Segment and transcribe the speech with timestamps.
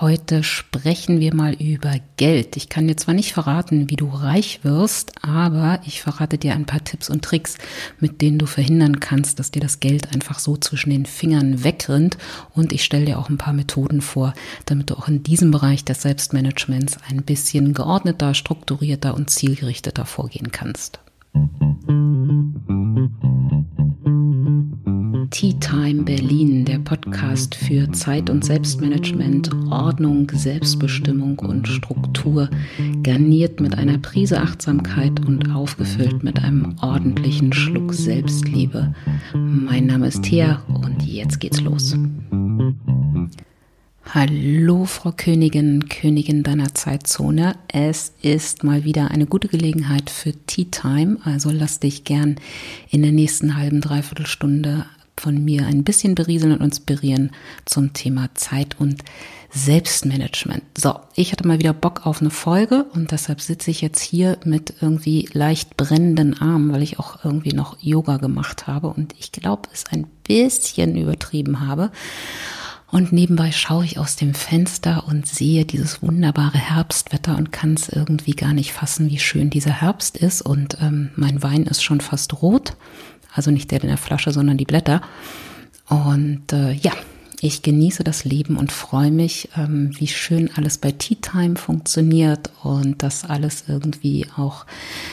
[0.00, 2.56] Heute sprechen wir mal über Geld.
[2.56, 6.64] Ich kann dir zwar nicht verraten, wie du reich wirst, aber ich verrate dir ein
[6.64, 7.58] paar Tipps und Tricks,
[7.98, 12.16] mit denen du verhindern kannst, dass dir das Geld einfach so zwischen den Fingern wegrinnt.
[12.54, 14.32] Und ich stelle dir auch ein paar Methoden vor,
[14.64, 20.50] damit du auch in diesem Bereich des Selbstmanagements ein bisschen geordneter, strukturierter und zielgerichteter vorgehen
[20.50, 21.00] kannst.
[25.30, 32.50] Tea Time Berlin, der Podcast für Zeit- und Selbstmanagement, Ordnung, Selbstbestimmung und Struktur,
[33.02, 38.92] garniert mit einer Prise Achtsamkeit und aufgefüllt mit einem ordentlichen Schluck Selbstliebe.
[39.34, 41.96] Mein Name ist Thea und jetzt geht's los.
[44.06, 47.54] Hallo, Frau Königin, Königin deiner Zeitzone.
[47.68, 51.18] Es ist mal wieder eine gute Gelegenheit für Tea Time.
[51.24, 52.36] Also lass dich gern
[52.90, 54.86] in der nächsten halben, dreiviertel Stunde
[55.16, 57.30] von mir ein bisschen berieseln und inspirieren
[57.66, 59.04] zum Thema Zeit und
[59.50, 60.62] Selbstmanagement.
[60.76, 64.38] So, ich hatte mal wieder Bock auf eine Folge und deshalb sitze ich jetzt hier
[64.44, 69.30] mit irgendwie leicht brennenden Armen, weil ich auch irgendwie noch Yoga gemacht habe und ich
[69.30, 71.92] glaube, es ein bisschen übertrieben habe.
[72.90, 77.88] Und nebenbei schaue ich aus dem Fenster und sehe dieses wunderbare Herbstwetter und kann es
[77.88, 80.42] irgendwie gar nicht fassen, wie schön dieser Herbst ist.
[80.42, 82.74] Und ähm, mein Wein ist schon fast rot.
[83.32, 85.02] Also nicht der in der Flasche, sondern die Blätter.
[85.88, 86.92] Und äh, ja,
[87.42, 92.50] ich genieße das Leben und freue mich, ähm, wie schön alles bei Tea Time funktioniert
[92.62, 94.66] und dass alles irgendwie auch,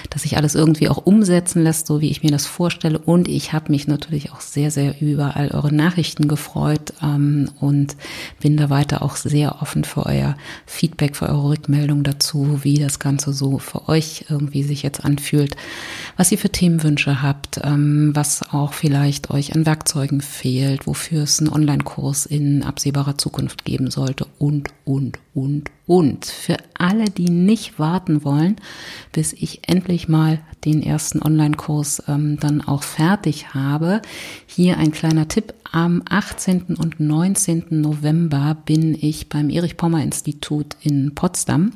[0.10, 3.00] dass sich alles irgendwie auch umsetzen lässt, so wie ich mir das vorstelle.
[3.00, 7.96] Und ich habe mich natürlich auch sehr, sehr über all eure Nachrichten gefreut ähm, und
[8.42, 13.00] bin da weiter auch sehr offen für euer Feedback, für eure Rückmeldung dazu, wie das
[13.00, 15.56] Ganze so für euch irgendwie sich jetzt anfühlt,
[16.18, 21.40] was ihr für Themenwünsche habt, ähm, was auch vielleicht euch an Werkzeugen fehlt, wofür es
[21.40, 26.26] einen Online-Kurs Kurs in absehbarer Zukunft geben sollte und, und, und, und.
[26.26, 28.56] Für alle, die nicht warten wollen,
[29.12, 34.02] bis ich endlich mal den ersten Online-Kurs ähm, dann auch fertig habe,
[34.48, 35.54] hier ein kleiner Tipp.
[35.72, 36.76] Am 18.
[36.78, 37.66] und 19.
[37.70, 41.74] November bin ich beim Erich-Pommer-Institut in Potsdam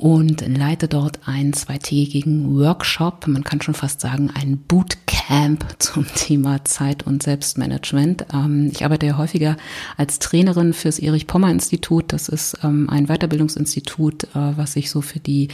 [0.00, 6.64] und leite dort einen zweitägigen Workshop, man kann schon fast sagen ein Bootcamp zum Thema
[6.64, 8.24] Zeit- und Selbstmanagement.
[8.32, 9.58] Ähm, ich arbeite ja häufiger
[9.98, 12.14] als Trainerin fürs Erich-Pommer-Institut.
[12.14, 15.48] Das ist ähm, ein Weiterbildungsinstitut, äh, was sich so für die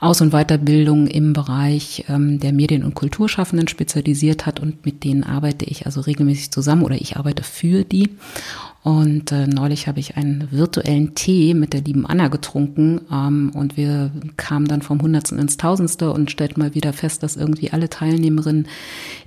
[0.00, 5.22] Aus- und Weiterbildung im Bereich ähm, der Medien- und Kulturschaffenden spezialisiert hat und mit denen
[5.22, 8.08] arbeite ich also regelmäßig zusammen oder ich arbeite für die.
[8.82, 13.76] Und äh, neulich habe ich einen virtuellen Tee mit der lieben Anna getrunken ähm, und
[13.76, 17.88] wir kamen dann vom Hundertsten ins Tausendste und stellten mal wieder fest, dass irgendwie alle
[17.88, 18.66] Teilnehmerinnen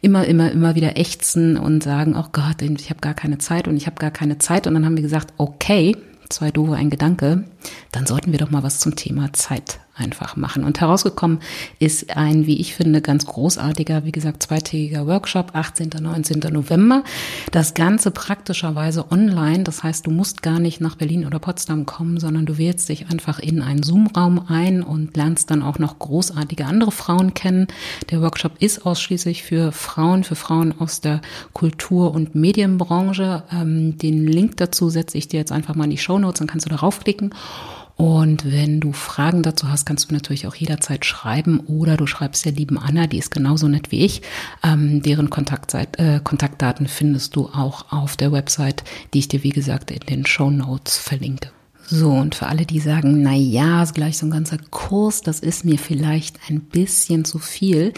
[0.01, 3.77] immer, immer, immer wieder ächzen und sagen, oh Gott, ich habe gar keine Zeit und
[3.77, 4.67] ich habe gar keine Zeit.
[4.67, 5.95] Und dann haben wir gesagt, okay,
[6.27, 7.45] zwei doofe, ein Gedanke,
[7.93, 10.63] dann sollten wir doch mal was zum Thema Zeit einfach machen.
[10.63, 11.39] Und herausgekommen
[11.79, 15.89] ist ein, wie ich finde, ganz großartiger, wie gesagt, zweitägiger Workshop, 18.
[15.99, 16.39] 19.
[16.51, 17.03] November.
[17.51, 19.63] Das Ganze praktischerweise online.
[19.63, 23.09] Das heißt, du musst gar nicht nach Berlin oder Potsdam kommen, sondern du wählst dich
[23.09, 27.67] einfach in einen Zoom-Raum ein und lernst dann auch noch großartige andere Frauen kennen.
[28.11, 31.21] Der Workshop ist ausschließlich für Frauen, für Frauen aus der
[31.53, 33.43] Kultur- und Medienbranche.
[33.51, 36.47] Ähm, den Link dazu setze ich dir jetzt einfach mal in die Show Notes, dann
[36.47, 37.33] kannst du darauf klicken.
[37.97, 42.43] Und wenn du Fragen dazu hast, kannst du natürlich auch jederzeit schreiben oder du schreibst
[42.43, 44.21] der lieben Anna, die ist genauso nett wie ich.
[44.63, 48.83] Ähm, deren Kontaktzeit, äh, Kontaktdaten findest du auch auf der Website,
[49.13, 51.51] die ich dir, wie gesagt, in den Show Notes verlinke.
[51.87, 55.39] So, und für alle, die sagen, na ja, ist gleich so ein ganzer Kurs, das
[55.39, 57.93] ist mir vielleicht ein bisschen zu viel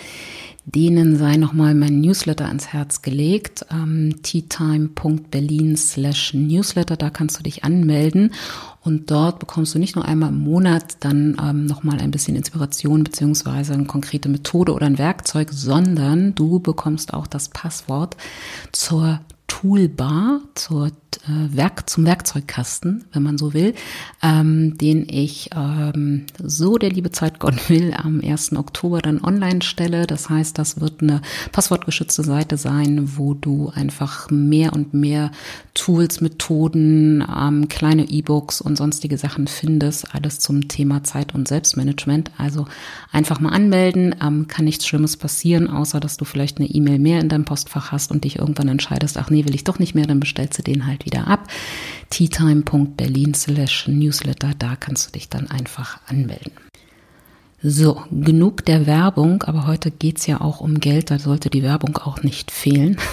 [0.68, 7.44] denen sei nochmal mein Newsletter ans Herz gelegt, ähm, teatime.berlin slash newsletter, da kannst du
[7.44, 8.34] dich anmelden
[8.87, 13.03] und dort bekommst du nicht nur einmal im Monat dann ähm, nochmal ein bisschen Inspiration
[13.03, 18.15] beziehungsweise eine konkrete Methode oder ein Werkzeug, sondern du bekommst auch das Passwort
[18.71, 20.91] zur Toolbar, zur
[21.28, 23.73] äh, Werk, zum Werkzeugkasten, wenn man so will,
[24.22, 28.55] ähm, den ich ähm, so der liebe Zeit Gott will am 1.
[28.55, 30.05] Oktober dann online stelle.
[30.05, 31.22] Das heißt, das wird eine
[31.52, 35.32] passwortgeschützte Seite sein, wo du einfach mehr und mehr
[35.73, 40.14] Tools, Methoden, ähm, kleine E-Books und sonstige Sachen findest.
[40.14, 42.32] Alles zum Thema Zeit- und Selbstmanagement.
[42.38, 42.66] Also
[43.11, 44.16] einfach mal anmelden.
[44.22, 47.91] Ähm, kann nichts Schlimmes passieren, außer dass du vielleicht eine E-Mail mehr in deinem Postfach
[47.91, 50.63] hast und dich irgendwann entscheidest, ach nee, will ich doch nicht mehr, dann bestellst du
[50.63, 51.47] den halt wieder ab.
[52.09, 56.53] teatime.berlin slash newsletter, da kannst du dich dann einfach anmelden.
[57.61, 61.97] So, genug der Werbung, aber heute geht's ja auch um Geld, da sollte die Werbung
[61.97, 62.97] auch nicht fehlen.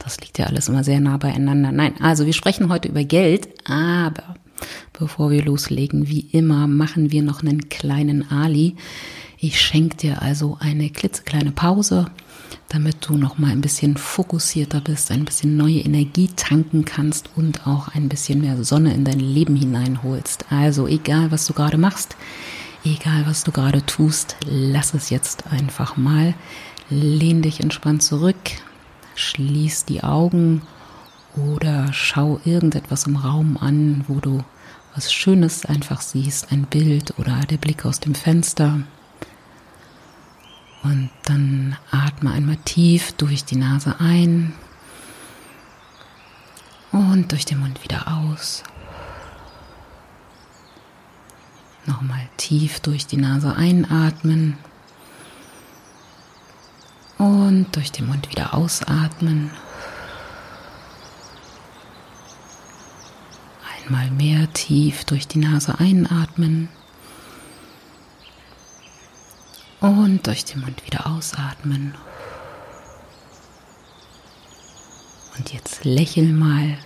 [0.00, 1.72] Das liegt ja alles immer sehr nah beieinander.
[1.72, 4.34] Nein, also wir sprechen heute über Geld, aber
[4.92, 8.76] Bevor wir loslegen, wie immer, machen wir noch einen kleinen Ali.
[9.38, 12.06] Ich schenke dir also eine klitzekleine Pause,
[12.68, 17.66] damit du noch mal ein bisschen fokussierter bist, ein bisschen neue Energie tanken kannst und
[17.66, 20.46] auch ein bisschen mehr Sonne in dein Leben hineinholst.
[20.50, 22.16] Also egal, was du gerade machst,
[22.84, 26.34] egal, was du gerade tust, lass es jetzt einfach mal.
[26.90, 28.36] Lehn dich entspannt zurück,
[29.14, 30.62] schließ die Augen
[31.36, 34.44] oder schau irgendetwas im Raum an, wo du
[34.94, 38.80] was Schönes einfach siehst, ein Bild oder der Blick aus dem Fenster.
[40.84, 44.52] Und dann atme einmal tief durch die Nase ein
[46.92, 48.62] und durch den Mund wieder aus.
[51.86, 54.58] Nochmal tief durch die Nase einatmen
[57.16, 59.50] und durch den Mund wieder ausatmen.
[63.86, 66.68] Einmal mehr tief durch die Nase einatmen
[69.84, 71.94] und durch den Mund wieder ausatmen.
[75.36, 76.78] Und jetzt lächel mal.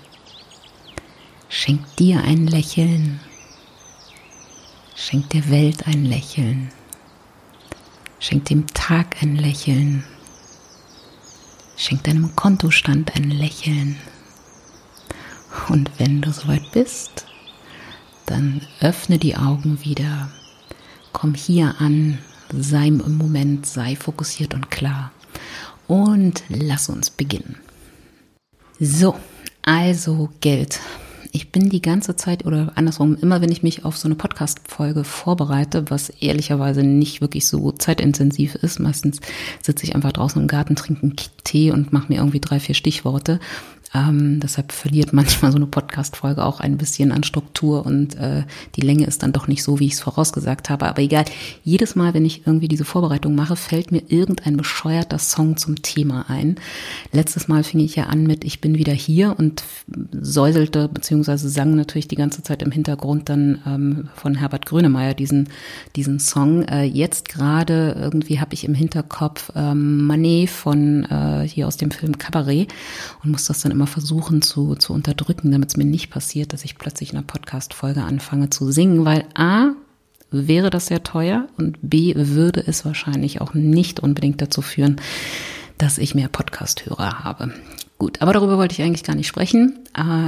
[1.49, 3.21] Schenk dir ein Lächeln.
[4.97, 6.73] Schenk der Welt ein Lächeln.
[8.19, 10.03] Schenk dem Tag ein Lächeln.
[11.77, 13.97] Schenk deinem Kontostand ein Lächeln.
[15.69, 17.27] Und wenn du soweit bist,
[18.27, 20.33] dann öffne die Augen wieder.
[21.13, 22.19] Komm hier an,
[22.53, 25.13] sei im Moment, sei fokussiert und klar.
[25.87, 27.57] Und lass uns beginnen.
[28.79, 29.17] So,
[29.63, 30.81] also Geld
[31.33, 35.05] ich bin die ganze Zeit oder andersrum, immer wenn ich mich auf so eine Podcast-Folge
[35.05, 39.21] vorbereite, was ehrlicherweise nicht wirklich so zeitintensiv ist, meistens
[39.63, 42.75] sitze ich einfach draußen im Garten, trinke einen Tee und mache mir irgendwie drei, vier
[42.75, 43.41] Stichworte
[43.95, 48.45] ähm, deshalb verliert manchmal so eine Podcast-Folge auch ein bisschen an Struktur und äh,
[48.77, 50.87] die Länge ist dann doch nicht so, wie ich es vorausgesagt habe.
[50.87, 51.25] Aber egal,
[51.65, 56.27] jedes Mal, wenn ich irgendwie diese Vorbereitung mache, fällt mir irgendein bescheuerter Song zum Thema
[56.29, 56.57] ein.
[57.13, 59.63] Letztes Mal fing ich ja an mit Ich bin wieder hier und
[60.13, 65.49] säuselte beziehungsweise sang natürlich die ganze Zeit im Hintergrund dann ähm, von Herbert Grönemeyer diesen,
[65.97, 66.63] diesen Song.
[66.65, 71.91] Äh, jetzt gerade irgendwie habe ich im Hinterkopf ähm, Manet von äh, hier aus dem
[71.91, 72.69] Film Cabaret
[73.25, 76.65] und muss das dann immer versuchen zu, zu unterdrücken, damit es mir nicht passiert, dass
[76.65, 79.71] ich plötzlich in einer Podcast-Folge anfange zu singen, weil A,
[80.33, 84.97] wäre das sehr teuer und B, würde es wahrscheinlich auch nicht unbedingt dazu führen,
[85.79, 87.55] dass ich mehr Podcast-Hörer habe.
[87.99, 89.79] Gut, aber darüber wollte ich eigentlich gar nicht sprechen.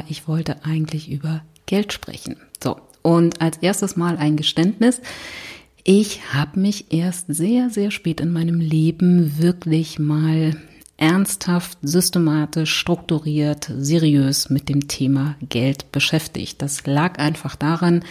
[0.08, 2.37] Ich wollte eigentlich über Geld sprechen.
[2.62, 5.00] So, und als erstes mal ein Geständnis.
[5.82, 10.55] Ich habe mich erst sehr, sehr spät in meinem Leben wirklich mal
[11.00, 16.61] ernsthaft, systematisch, strukturiert, seriös mit dem Thema Geld beschäftigt.
[16.61, 18.05] Das lag einfach daran,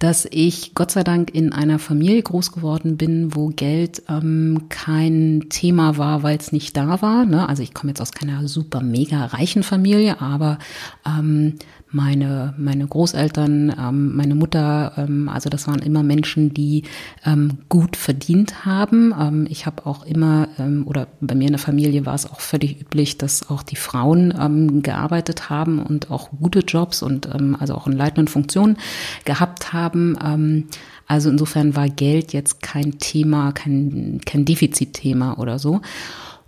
[0.00, 5.46] dass ich Gott sei Dank in einer Familie groß geworden bin, wo Geld ähm, kein
[5.48, 7.24] Thema war, weil es nicht da war.
[7.24, 7.48] Ne?
[7.48, 10.58] Also ich komme jetzt aus keiner super mega reichen Familie, aber
[11.06, 11.54] ähm,
[11.94, 16.82] meine, meine Großeltern, ähm, meine Mutter, ähm, also das waren immer Menschen, die
[17.24, 19.14] ähm, gut verdient haben.
[19.18, 22.40] Ähm, ich habe auch immer, ähm, oder bei mir in der Familie war es auch
[22.40, 27.56] völlig üblich, dass auch die Frauen ähm, gearbeitet haben und auch gute Jobs und ähm,
[27.58, 28.76] also auch in leitenden Funktionen
[29.24, 30.18] gehabt haben.
[30.22, 30.68] Ähm,
[31.06, 35.80] also insofern war Geld jetzt kein Thema, kein, kein Defizitthema oder so.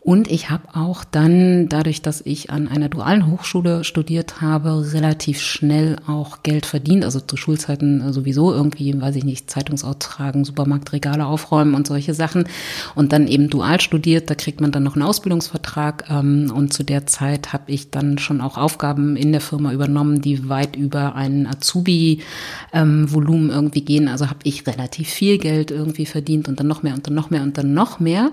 [0.07, 5.41] Und ich habe auch dann, dadurch, dass ich an einer dualen Hochschule studiert habe, relativ
[5.41, 7.05] schnell auch Geld verdient.
[7.05, 12.45] Also zu Schulzeiten sowieso irgendwie, weiß ich nicht, Zeitungsaustragen, Supermarktregale aufräumen und solche Sachen.
[12.95, 16.05] Und dann eben dual studiert, da kriegt man dann noch einen Ausbildungsvertrag.
[16.09, 20.23] Ähm, und zu der Zeit habe ich dann schon auch Aufgaben in der Firma übernommen,
[20.23, 24.07] die weit über ein Azubi-Volumen irgendwie gehen.
[24.07, 27.31] Also habe ich relativ viel Geld irgendwie verdient und dann noch mehr und dann noch
[27.31, 28.31] mehr und dann noch mehr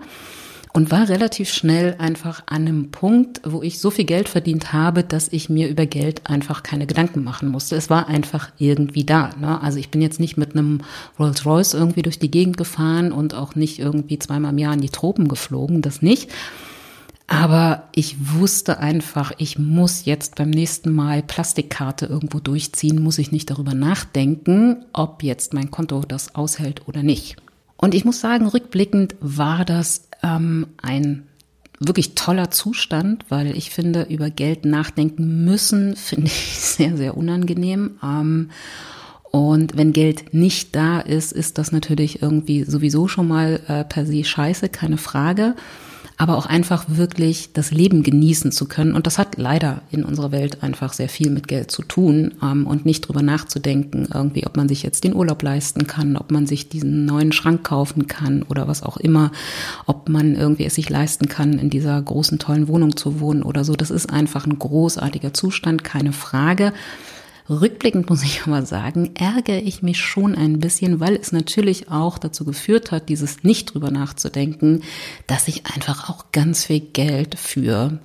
[0.73, 5.03] und war relativ schnell einfach an einem Punkt, wo ich so viel Geld verdient habe,
[5.03, 7.75] dass ich mir über Geld einfach keine Gedanken machen musste.
[7.75, 9.29] Es war einfach irgendwie da.
[9.39, 9.61] Ne?
[9.61, 10.81] Also ich bin jetzt nicht mit einem
[11.19, 14.81] Rolls Royce irgendwie durch die Gegend gefahren und auch nicht irgendwie zweimal im Jahr in
[14.81, 16.31] die Tropen geflogen, das nicht.
[17.27, 23.31] Aber ich wusste einfach, ich muss jetzt beim nächsten Mal Plastikkarte irgendwo durchziehen, muss ich
[23.31, 27.37] nicht darüber nachdenken, ob jetzt mein Konto das aushält oder nicht.
[27.77, 31.27] Und ich muss sagen, rückblickend war das ähm, ein
[31.79, 37.99] wirklich toller Zustand, weil ich finde, über Geld nachdenken müssen, finde ich sehr, sehr unangenehm.
[38.03, 38.49] Ähm,
[39.31, 44.05] und wenn Geld nicht da ist, ist das natürlich irgendwie sowieso schon mal äh, per
[44.05, 45.55] se scheiße, keine Frage.
[46.17, 48.93] Aber auch einfach wirklich das Leben genießen zu können.
[48.93, 52.67] Und das hat leider in unserer Welt einfach sehr viel mit Geld zu tun ähm,
[52.67, 56.45] und nicht drüber nachzudenken, irgendwie, ob man sich jetzt den Urlaub leisten kann, ob man
[56.45, 59.31] sich diesen neuen Schrank kaufen kann oder was auch immer,
[59.85, 63.63] ob man irgendwie es sich leisten kann, in dieser großen, tollen Wohnung zu wohnen oder
[63.63, 63.75] so.
[63.75, 66.73] Das ist einfach ein großartiger Zustand, keine Frage.
[67.49, 72.17] Rückblickend muss ich aber sagen, ärgere ich mich schon ein bisschen, weil es natürlich auch
[72.17, 74.83] dazu geführt hat, dieses nicht drüber nachzudenken,
[75.27, 77.99] dass ich einfach auch ganz viel Geld für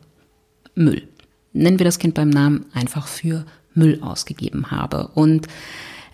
[0.75, 1.09] Müll,
[1.53, 5.09] nennen wir das Kind beim Namen, einfach für Müll ausgegeben habe.
[5.15, 5.47] Und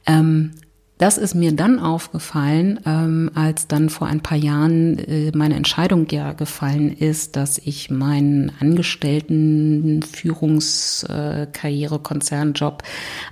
[0.06, 0.52] ähm,
[0.96, 6.06] das ist mir dann aufgefallen, ähm, als dann vor ein paar Jahren äh, meine Entscheidung
[6.08, 12.84] ja gefallen ist, dass ich meinen Angestellten Führungskarriere, Konzernjob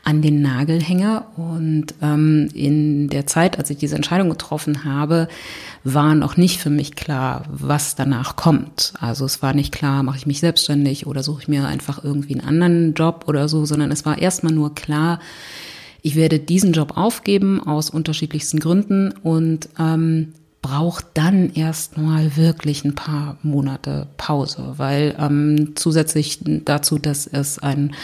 [0.02, 1.22] an den Nagel hänge.
[1.36, 5.28] Und ähm, in der Zeit, als ich diese Entscheidung getroffen habe,
[5.84, 8.92] war noch nicht für mich klar, was danach kommt.
[8.98, 12.34] Also es war nicht klar, mache ich mich selbstständig oder suche ich mir einfach irgendwie
[12.34, 15.20] einen anderen Job oder so, sondern es war erstmal nur klar,
[16.02, 22.94] ich werde diesen Job aufgeben aus unterschiedlichsten Gründen und ähm, braucht dann erstmal wirklich ein
[22.94, 27.94] paar Monate Pause, weil ähm, zusätzlich dazu, dass es ein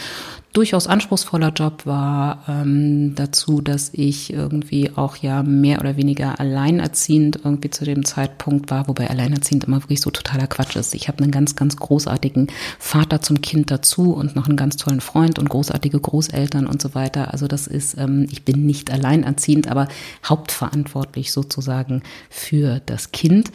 [0.53, 7.41] durchaus anspruchsvoller Job war, ähm, dazu, dass ich irgendwie auch ja mehr oder weniger alleinerziehend
[7.43, 10.95] irgendwie zu dem Zeitpunkt war, wobei alleinerziehend immer wirklich so totaler Quatsch ist.
[10.95, 12.47] Ich habe einen ganz, ganz großartigen
[12.79, 16.95] Vater zum Kind dazu und noch einen ganz tollen Freund und großartige Großeltern und so
[16.95, 17.31] weiter.
[17.31, 19.87] Also das ist, ähm, ich bin nicht alleinerziehend, aber
[20.27, 23.51] hauptverantwortlich sozusagen für das Kind.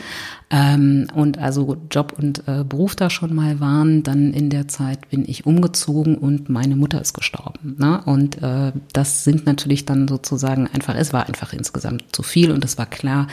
[0.55, 5.11] Ähm, und also Job und äh, Beruf da schon mal waren, dann in der Zeit
[5.11, 7.75] bin ich umgezogen und meine Mutter ist gestorben.
[7.77, 8.01] Ne?
[8.05, 12.65] Und äh, das sind natürlich dann sozusagen einfach, es war einfach insgesamt zu viel und
[12.65, 13.27] es war klar,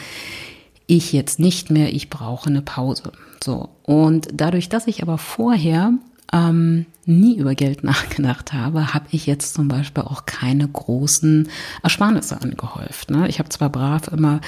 [0.88, 3.12] ich jetzt nicht mehr, ich brauche eine Pause.
[3.44, 3.70] So.
[3.84, 5.94] Und dadurch, dass ich aber vorher
[6.34, 11.50] ähm, nie über Geld nachgedacht habe, habe ich jetzt zum Beispiel auch keine großen
[11.84, 13.12] Ersparnisse angehäuft.
[13.12, 13.28] Ne?
[13.28, 14.42] Ich habe zwar brav immer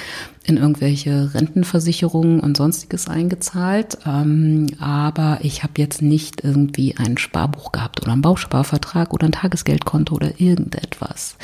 [0.44, 7.72] in irgendwelche Rentenversicherungen und sonstiges eingezahlt, ähm, aber ich habe jetzt nicht irgendwie ein Sparbuch
[7.72, 11.38] gehabt oder einen Bausparvertrag oder ein Tagesgeldkonto oder irgendetwas.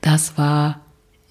[0.00, 0.80] Das war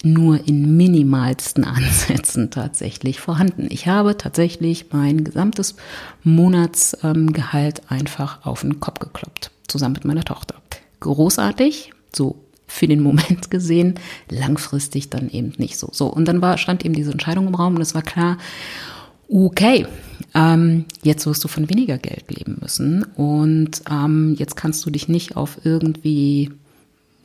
[0.03, 3.67] nur in minimalsten Ansätzen tatsächlich vorhanden.
[3.69, 5.75] Ich habe tatsächlich mein gesamtes
[6.23, 10.55] Monatsgehalt einfach auf den Kopf gekloppt, zusammen mit meiner Tochter.
[10.99, 12.35] Großartig, so
[12.67, 13.95] für den Moment gesehen,
[14.29, 15.89] langfristig dann eben nicht so.
[15.91, 18.37] So, und dann war, stand eben diese Entscheidung im Raum und es war klar,
[19.29, 19.85] okay,
[20.33, 25.07] ähm, jetzt wirst du von weniger Geld leben müssen und ähm, jetzt kannst du dich
[25.07, 26.51] nicht auf irgendwie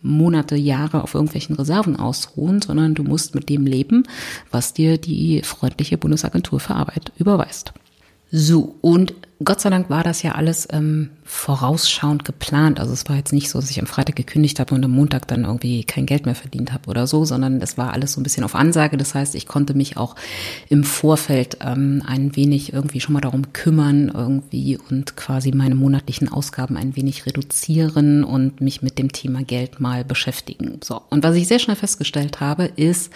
[0.03, 4.05] Monate, Jahre auf irgendwelchen Reserven ausruhen, sondern du musst mit dem leben,
[4.51, 7.73] was dir die freundliche Bundesagentur für Arbeit überweist.
[8.31, 12.79] So, und Gott sei Dank war das ja alles ähm, vorausschauend geplant.
[12.79, 15.27] Also es war jetzt nicht so, dass ich am Freitag gekündigt habe und am Montag
[15.29, 18.23] dann irgendwie kein Geld mehr verdient habe oder so, sondern es war alles so ein
[18.23, 18.97] bisschen auf Ansage.
[18.97, 20.17] Das heißt, ich konnte mich auch
[20.69, 26.29] im Vorfeld ähm, ein wenig irgendwie schon mal darum kümmern irgendwie und quasi meine monatlichen
[26.29, 30.81] Ausgaben ein wenig reduzieren und mich mit dem Thema Geld mal beschäftigen.
[30.85, 31.03] So.
[31.11, 33.11] Und was ich sehr schnell festgestellt habe, ist,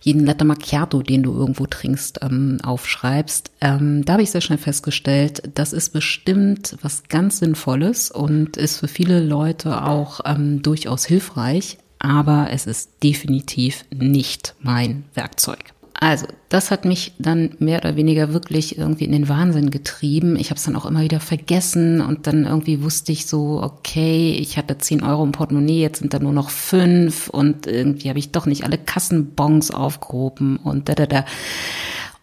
[0.00, 4.58] jeden Latte Macchiato, den du irgendwo trinkst, ähm, aufschreibst, ähm, da habe ich sehr schnell
[4.58, 10.20] festgestellt, das ist bestimmt was ganz Sinnvolles und ist für viele Leute auch
[10.62, 15.74] durchaus hilfreich, aber es ist definitiv nicht mein Werkzeug.
[15.98, 20.36] Also, das hat mich dann mehr oder weniger wirklich irgendwie in den Wahnsinn getrieben.
[20.36, 24.32] Ich habe es dann auch immer wieder vergessen und dann irgendwie wusste ich so, okay,
[24.32, 28.18] ich hatte 10 Euro im Portemonnaie, jetzt sind da nur noch fünf und irgendwie habe
[28.18, 31.24] ich doch nicht alle Kassenbons aufgehoben und da, da, da.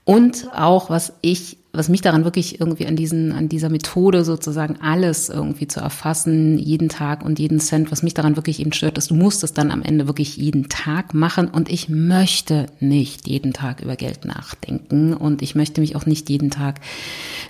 [0.04, 4.82] Und auch, was ich was mich daran wirklich irgendwie an diesen, an dieser Methode sozusagen
[4.82, 8.98] alles irgendwie zu erfassen, jeden Tag und jeden Cent, was mich daran wirklich eben stört,
[8.98, 13.28] ist, du musst es dann am Ende wirklich jeden Tag machen und ich möchte nicht
[13.28, 16.82] jeden Tag über Geld nachdenken und ich möchte mich auch nicht jeden Tag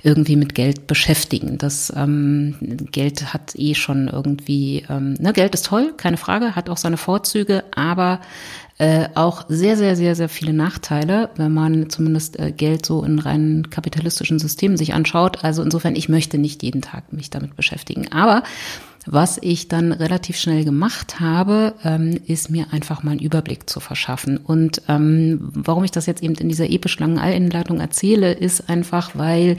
[0.03, 1.57] irgendwie mit Geld beschäftigen.
[1.57, 2.55] Das ähm,
[2.91, 6.97] Geld hat eh schon irgendwie, ähm, ne, Geld ist toll, keine Frage, hat auch seine
[6.97, 8.19] Vorzüge, aber
[8.81, 13.19] äh, auch sehr, sehr, sehr, sehr viele Nachteile, wenn man zumindest äh, Geld so in
[13.19, 15.43] rein kapitalistischen Systemen sich anschaut.
[15.43, 18.11] Also insofern, ich möchte nicht jeden Tag mich damit beschäftigen.
[18.11, 18.41] Aber
[19.11, 23.81] was ich dann relativ schnell gemacht habe, ähm, ist mir einfach mal einen Überblick zu
[23.81, 24.37] verschaffen.
[24.37, 29.11] Und ähm, warum ich das jetzt eben in dieser episch langen Einleitung erzähle, ist einfach,
[29.13, 29.57] weil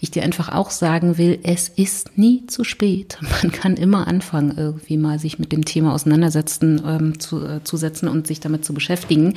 [0.00, 3.18] ich dir einfach auch sagen will, es ist nie zu spät.
[3.42, 7.76] Man kann immer anfangen, irgendwie mal sich mit dem Thema auseinandersetzen, ähm, zu, äh, zu
[7.76, 9.34] setzen und sich damit zu beschäftigen.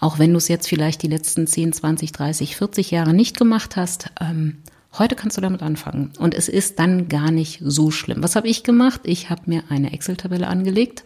[0.00, 3.76] Auch wenn du es jetzt vielleicht die letzten 10, 20, 30, 40 Jahre nicht gemacht
[3.76, 4.06] hast.
[4.18, 4.62] Ähm,
[4.98, 6.12] Heute kannst du damit anfangen.
[6.18, 8.22] Und es ist dann gar nicht so schlimm.
[8.22, 9.00] Was habe ich gemacht?
[9.04, 11.02] Ich habe mir eine Excel-Tabelle angelegt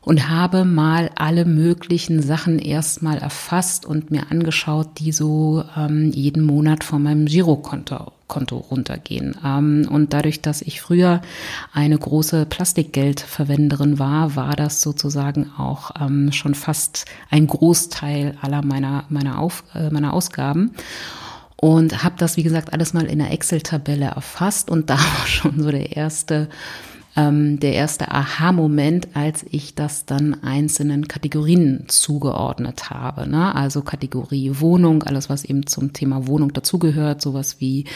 [0.00, 6.44] und habe mal alle möglichen Sachen erstmal erfasst und mir angeschaut, die so ähm, jeden
[6.44, 9.36] Monat von meinem Girokonto Konto runtergehen.
[9.44, 11.20] Ähm, und dadurch, dass ich früher
[11.72, 19.04] eine große Plastikgeldverwenderin war, war das sozusagen auch ähm, schon fast ein Großteil aller meiner,
[19.10, 20.72] meiner, Auf, äh, meiner Ausgaben
[21.56, 25.62] und habe das, wie gesagt, alles mal in der Excel-Tabelle erfasst und da war schon
[25.62, 26.48] so der erste
[27.16, 33.26] ähm, der erste Aha-Moment, als ich das dann einzelnen Kategorien zugeordnet habe.
[33.26, 33.54] Ne?
[33.54, 37.86] Also Kategorie Wohnung, alles was eben zum Thema Wohnung dazugehört, sowas wie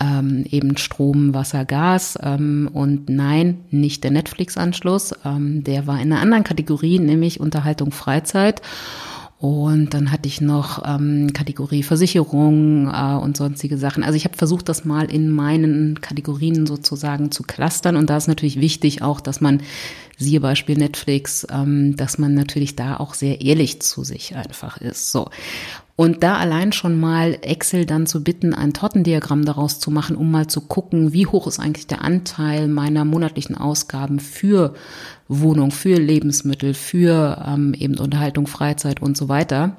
[0.00, 6.12] ähm, eben Strom, Wasser, Gas ähm, und nein, nicht der Netflix-Anschluss, ähm, der war in
[6.12, 8.62] einer anderen Kategorie, nämlich Unterhaltung, Freizeit.
[9.40, 14.04] Und dann hatte ich noch ähm, Kategorie Versicherung äh, und sonstige Sachen.
[14.04, 17.96] Also ich habe versucht, das mal in meinen Kategorien sozusagen zu clustern.
[17.96, 19.62] Und da ist natürlich wichtig auch, dass man,
[20.20, 25.10] siehe Beispiel Netflix, ähm, dass man natürlich da auch sehr ehrlich zu sich einfach ist.
[25.10, 25.28] So.
[25.96, 30.30] Und da allein schon mal Excel dann zu bitten, ein Tortendiagramm daraus zu machen, um
[30.30, 34.74] mal zu gucken, wie hoch ist eigentlich der Anteil meiner monatlichen Ausgaben für
[35.28, 39.76] Wohnung, für Lebensmittel, für ähm, eben Unterhaltung, Freizeit und so weiter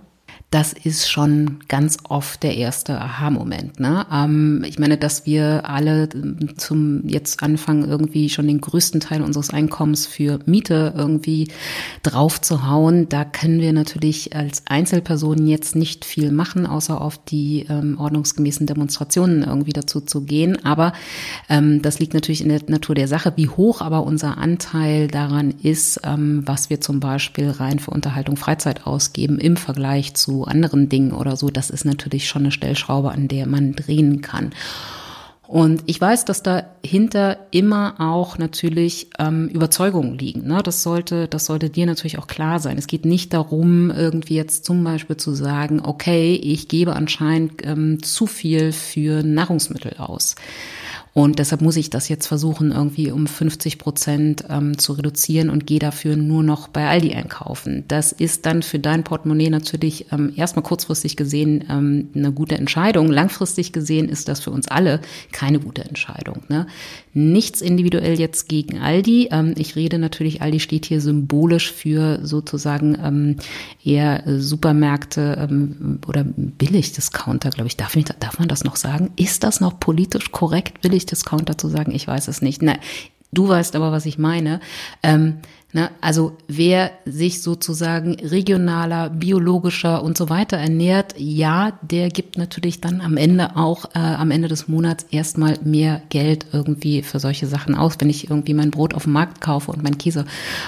[0.52, 3.80] das ist schon ganz oft der erste Aha-Moment.
[3.80, 4.06] Ne?
[4.12, 6.10] Ähm, ich meine, dass wir alle
[6.58, 11.48] zum jetzt anfangen, irgendwie schon den größten Teil unseres Einkommens für Miete irgendwie
[12.04, 17.18] drauf zu hauen, da können wir natürlich als Einzelpersonen jetzt nicht viel machen, außer auf
[17.18, 20.66] die ähm, ordnungsgemäßen Demonstrationen irgendwie dazu zu gehen.
[20.66, 20.92] Aber
[21.48, 25.52] ähm, das liegt natürlich in der Natur der Sache, wie hoch aber unser Anteil daran
[25.64, 30.90] ist, ähm, was wir zum Beispiel rein für Unterhaltung, Freizeit ausgeben im Vergleich zu anderen
[30.90, 34.52] Dingen oder so, das ist natürlich schon eine Stellschraube, an der man drehen kann.
[35.52, 40.48] Und ich weiß, dass dahinter immer auch natürlich ähm, Überzeugungen liegen.
[40.48, 40.62] Ne?
[40.64, 42.78] Das sollte, das sollte dir natürlich auch klar sein.
[42.78, 48.02] Es geht nicht darum, irgendwie jetzt zum Beispiel zu sagen, okay, ich gebe anscheinend ähm,
[48.02, 50.36] zu viel für Nahrungsmittel aus.
[51.14, 55.68] Und deshalb muss ich das jetzt versuchen, irgendwie um 50 Prozent ähm, zu reduzieren und
[55.68, 57.84] gehe dafür nur noch bei Aldi einkaufen.
[57.90, 63.12] Das ist dann für dein Portemonnaie natürlich ähm, erstmal kurzfristig gesehen ähm, eine gute Entscheidung.
[63.12, 65.02] Langfristig gesehen ist das für uns alle
[65.34, 66.44] keine gute Entscheidung.
[66.48, 66.66] Ne?
[67.14, 69.30] Nichts individuell jetzt gegen Aldi.
[69.32, 73.36] Ähm, ich rede natürlich, Aldi steht hier symbolisch für sozusagen ähm,
[73.84, 77.76] eher Supermärkte ähm, oder Billigdiscounter, glaube ich.
[77.76, 78.06] Darf, ich.
[78.06, 79.12] darf man das noch sagen?
[79.18, 81.92] Ist das noch politisch korrekt, Billigdiscounter zu sagen?
[81.92, 82.62] Ich weiß es nicht.
[82.62, 82.76] Na,
[83.32, 84.60] du weißt aber, was ich meine.
[85.04, 85.40] Ähm?
[86.02, 93.00] Also wer sich sozusagen regionaler, biologischer und so weiter ernährt, ja, der gibt natürlich dann
[93.00, 97.76] am Ende auch äh, am Ende des Monats erstmal mehr Geld irgendwie für solche Sachen
[97.76, 97.96] aus.
[98.00, 100.26] Wenn ich irgendwie mein Brot auf dem Markt kaufe und mein Käse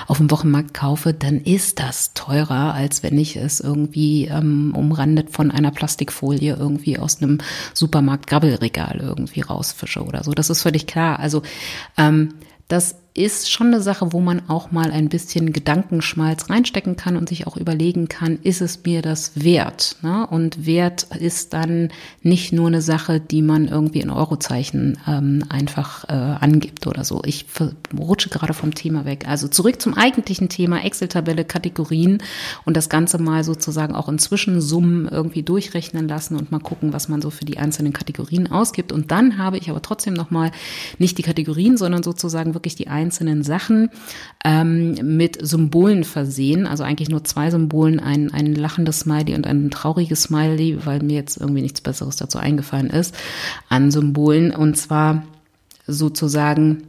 [0.07, 5.31] auf dem Wochenmarkt kaufe, dann ist das teurer, als wenn ich es irgendwie ähm, umrandet
[5.31, 7.39] von einer Plastikfolie irgendwie aus einem
[7.73, 10.31] Supermarkt Grabbelregal irgendwie rausfische oder so.
[10.31, 11.19] Das ist völlig klar.
[11.19, 11.41] Also
[11.97, 12.35] ähm,
[12.69, 17.29] das ist schon eine Sache, wo man auch mal ein bisschen Gedankenschmalz reinstecken kann und
[17.29, 19.97] sich auch überlegen kann, ist es mir das wert?
[20.01, 20.25] Ne?
[20.25, 21.89] Und Wert ist dann
[22.23, 27.21] nicht nur eine Sache, die man irgendwie in Eurozeichen ähm, einfach äh, angibt oder so.
[27.23, 27.45] Ich
[27.95, 29.25] rutsche gerade vom Thema weg.
[29.27, 32.23] Also zurück zum eigentlichen Thema Excel-Tabelle, Kategorien
[32.65, 37.09] und das Ganze mal sozusagen auch in Zwischensummen irgendwie durchrechnen lassen und mal gucken, was
[37.09, 38.91] man so für die einzelnen Kategorien ausgibt.
[38.91, 40.49] Und dann habe ich aber trotzdem nochmal
[40.97, 43.89] nicht die Kategorien, sondern sozusagen wirklich die einzelnen Sachen
[44.43, 46.67] ähm, mit Symbolen versehen.
[46.67, 51.15] Also eigentlich nur zwei Symbolen, ein, ein lachendes Smiley und ein trauriges Smiley, weil mir
[51.15, 53.15] jetzt irgendwie nichts Besseres dazu eingefallen ist,
[53.69, 54.51] an Symbolen.
[54.51, 55.23] Und zwar
[55.87, 56.83] sozusagen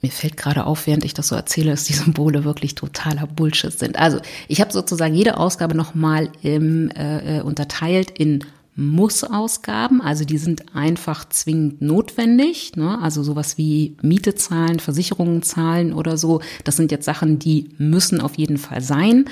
[0.00, 3.76] mir fällt gerade auf, während ich das so erzähle, dass die Symbole wirklich totaler Bullshit
[3.76, 3.98] sind.
[3.98, 8.44] Also ich habe sozusagen jede Ausgabe nochmal äh, äh, unterteilt in
[8.78, 12.76] Muss-Ausgaben, also die sind einfach zwingend notwendig.
[12.76, 12.96] Ne?
[13.02, 18.20] Also sowas wie Miete zahlen, Versicherungen zahlen oder so, das sind jetzt Sachen, die müssen
[18.20, 19.24] auf jeden Fall sein.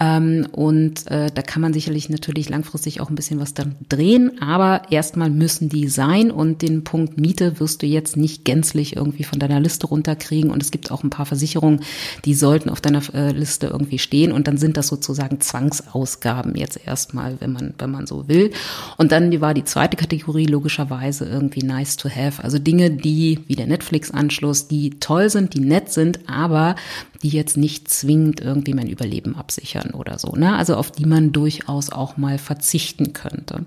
[0.00, 4.42] Ähm, und äh, da kann man sicherlich natürlich langfristig auch ein bisschen was dann drehen,
[4.42, 9.22] aber erstmal müssen die sein und den Punkt Miete wirst du jetzt nicht gänzlich irgendwie
[9.22, 10.50] von deiner Liste runterkriegen.
[10.50, 11.82] Und es gibt auch ein paar Versicherungen,
[12.24, 16.80] die sollten auf deiner äh, Liste irgendwie stehen und dann sind das sozusagen Zwangsausgaben jetzt
[16.84, 18.50] erstmal, wenn man, wenn man so will.
[18.96, 22.42] Und dann war die zweite Kategorie logischerweise irgendwie nice to have.
[22.42, 26.76] Also Dinge, die wie der Netflix-Anschluss, die toll sind, die nett sind, aber
[27.22, 30.32] die jetzt nicht zwingend irgendwie mein Überleben absichern oder so.
[30.32, 30.56] Ne?
[30.56, 33.64] Also auf die man durchaus auch mal verzichten könnte.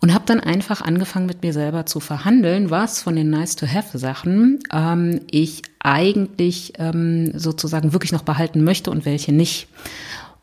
[0.00, 5.20] Und habe dann einfach angefangen mit mir selber zu verhandeln, was von den Nice-to-Have-Sachen ähm,
[5.30, 9.68] ich eigentlich ähm, sozusagen wirklich noch behalten möchte und welche nicht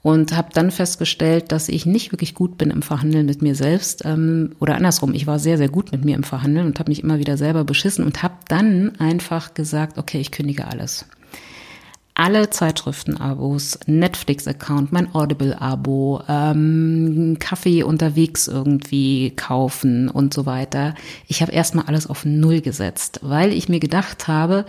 [0.03, 4.03] und habe dann festgestellt, dass ich nicht wirklich gut bin im Verhandeln mit mir selbst
[4.05, 7.01] ähm, oder andersrum, ich war sehr, sehr gut mit mir im Verhandeln und habe mich
[7.01, 11.05] immer wieder selber beschissen und habe dann einfach gesagt, okay, ich kündige alles
[12.15, 20.93] alle Zeitschriften-Abos, Netflix-Account, mein Audible-Abo, ähm, Kaffee unterwegs irgendwie kaufen und so weiter.
[21.27, 24.65] Ich habe erstmal alles auf Null gesetzt, weil ich mir gedacht habe,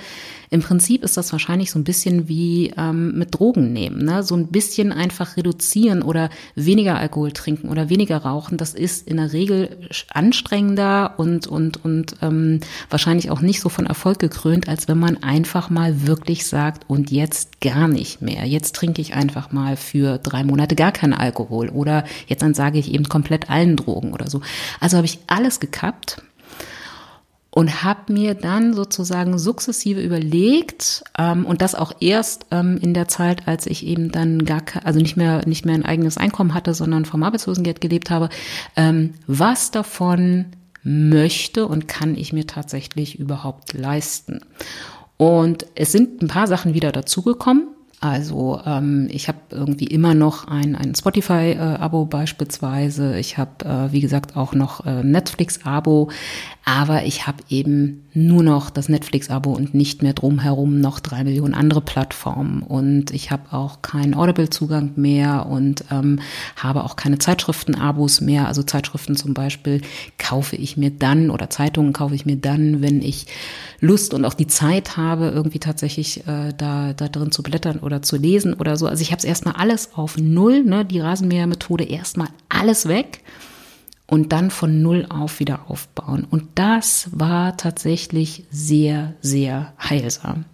[0.54, 4.04] im Prinzip ist das wahrscheinlich so ein bisschen wie ähm, mit Drogen nehmen.
[4.04, 4.22] Ne?
[4.22, 8.57] So ein bisschen einfach reduzieren oder weniger Alkohol trinken oder weniger rauchen.
[8.57, 9.76] Das ist in der Regel
[10.11, 15.22] anstrengender und, und, und ähm, wahrscheinlich auch nicht so von Erfolg gekrönt, als wenn man
[15.24, 18.44] einfach mal wirklich sagt, und jetzt gar nicht mehr.
[18.47, 22.79] Jetzt trinke ich einfach mal für drei Monate gar keinen Alkohol oder jetzt dann sage
[22.79, 24.40] ich eben komplett allen Drogen oder so.
[24.79, 26.23] Also habe ich alles gekappt
[27.51, 33.09] und habe mir dann sozusagen sukzessive überlegt ähm, und das auch erst ähm, in der
[33.09, 36.73] Zeit, als ich eben dann gar also nicht mehr nicht mehr ein eigenes Einkommen hatte,
[36.73, 38.29] sondern vom Arbeitslosengeld gelebt habe,
[38.77, 40.47] ähm, was davon
[40.85, 44.40] möchte und kann ich mir tatsächlich überhaupt leisten.
[45.24, 47.68] Und es sind ein paar Sachen wieder dazugekommen.
[47.98, 53.18] Also ähm, ich habe irgendwie immer noch ein, ein Spotify-Abo beispielsweise.
[53.18, 56.10] Ich habe, äh, wie gesagt, auch noch äh, Netflix-Abo.
[56.66, 61.53] Aber ich habe eben nur noch das Netflix-Abo und nicht mehr drumherum noch drei Millionen
[61.53, 62.62] andere Plattformen.
[62.62, 66.20] Und ich habe auch keinen Audible-Zugang mehr und ähm,
[66.57, 68.48] habe auch keine Zeitschriften-Abos mehr.
[68.48, 69.83] Also Zeitschriften zum Beispiel
[70.16, 73.27] kaufe ich mir dann oder Zeitungen kaufe ich mir dann, wenn ich
[73.81, 78.00] Lust und auch die Zeit habe, irgendwie tatsächlich äh, da, da drin zu blättern oder
[78.00, 78.87] zu lesen oder so.
[78.87, 83.20] Also ich habe es erstmal alles auf Null, ne, die Rasenmähermethode erstmal alles weg
[84.06, 86.26] und dann von Null auf wieder aufbauen.
[86.28, 90.44] Und das war tatsächlich sehr, sehr heilsam.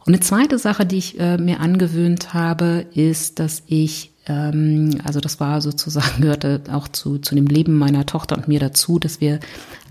[0.00, 5.20] Und eine zweite Sache, die ich äh, mir angewöhnt habe, ist, dass ich, ähm, also
[5.20, 9.20] das war sozusagen, gehörte auch zu, zu dem Leben meiner Tochter und mir dazu, dass
[9.20, 9.38] wir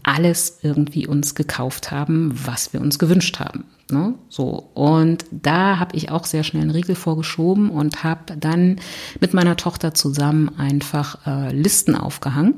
[0.07, 3.65] alles irgendwie uns gekauft haben, was wir uns gewünscht haben.
[3.91, 4.13] Ne?
[4.29, 8.77] So und da habe ich auch sehr schnell einen Riegel vorgeschoben und habe dann
[9.19, 12.55] mit meiner Tochter zusammen einfach äh, Listen aufgehangen.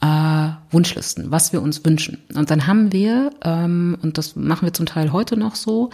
[0.00, 2.18] Äh, Wunschlisten, was wir uns wünschen.
[2.34, 5.90] Und dann haben wir, ähm, und das machen wir zum Teil heute noch so,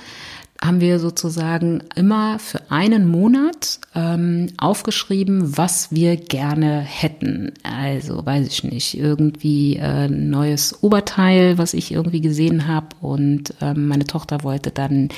[0.62, 7.52] haben wir sozusagen immer für einen Monat ähm, aufgeschrieben, was wir gerne hätten.
[7.62, 13.86] Also weiß ich nicht, irgendwie äh, neues Oberteil, was ich irgendwie gesehen habe und ähm,
[13.86, 15.10] meine Tochter wollte dann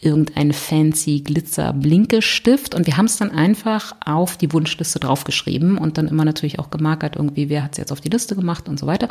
[0.00, 5.76] irgendeinen fancy Glitzer Blinke Stift und wir haben es dann einfach auf die Wunschliste draufgeschrieben
[5.76, 8.68] und dann immer natürlich auch gemarkert irgendwie, wer hat es jetzt auf die Liste gemacht
[8.68, 9.08] und so weiter.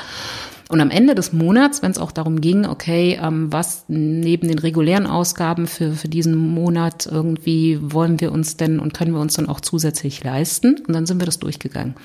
[0.70, 4.60] Und am Ende des Monats, wenn es auch darum ging, okay, ähm, was neben den
[4.60, 9.36] regulären Ausgaben für, für diesen Monat irgendwie wollen wir uns denn und können wir uns
[9.36, 10.82] dann auch zusätzlich leisten?
[10.86, 11.96] Und dann sind wir das durchgegangen.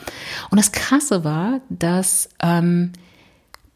[0.51, 2.93] Und das Krasse war, dass ähm,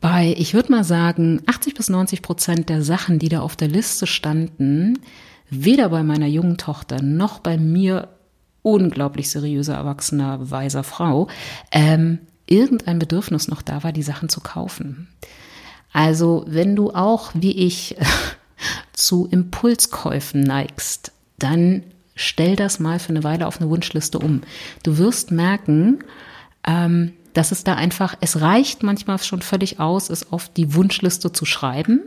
[0.01, 3.69] bei, ich würde mal sagen, 80 bis 90 Prozent der Sachen, die da auf der
[3.69, 5.01] Liste standen,
[5.51, 8.09] weder bei meiner jungen Tochter noch bei mir
[8.63, 11.29] unglaublich seriöser, erwachsener, weiser Frau,
[11.73, 15.09] ähm, irgendein Bedürfnis noch da war, die Sachen zu kaufen.
[15.93, 17.97] Also wenn du auch wie ich
[18.93, 21.83] zu Impulskäufen neigst, dann
[22.15, 24.43] stell das mal für eine Weile auf eine Wunschliste um.
[24.83, 26.01] Du wirst merken,
[26.67, 31.33] ähm, dass es da einfach, es reicht manchmal schon völlig aus, es auf die Wunschliste
[31.33, 32.01] zu schreiben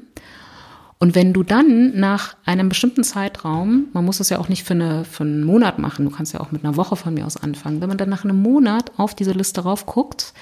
[0.99, 4.73] und wenn du dann nach einem bestimmten Zeitraum, man muss es ja auch nicht für,
[4.73, 7.37] eine, für einen Monat machen, du kannst ja auch mit einer Woche von mir aus
[7.37, 10.33] anfangen, wenn man dann nach einem Monat auf diese Liste raufguckt,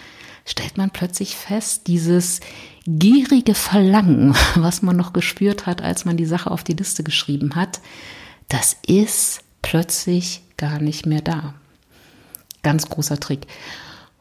[0.46, 2.40] stellt man plötzlich fest, dieses
[2.88, 7.56] gierige Verlangen, was man noch gespürt hat, als man die Sache auf die Liste geschrieben
[7.56, 7.80] hat,
[8.48, 11.54] das ist plötzlich gar nicht mehr da.
[12.64, 13.46] Ganz großer Trick.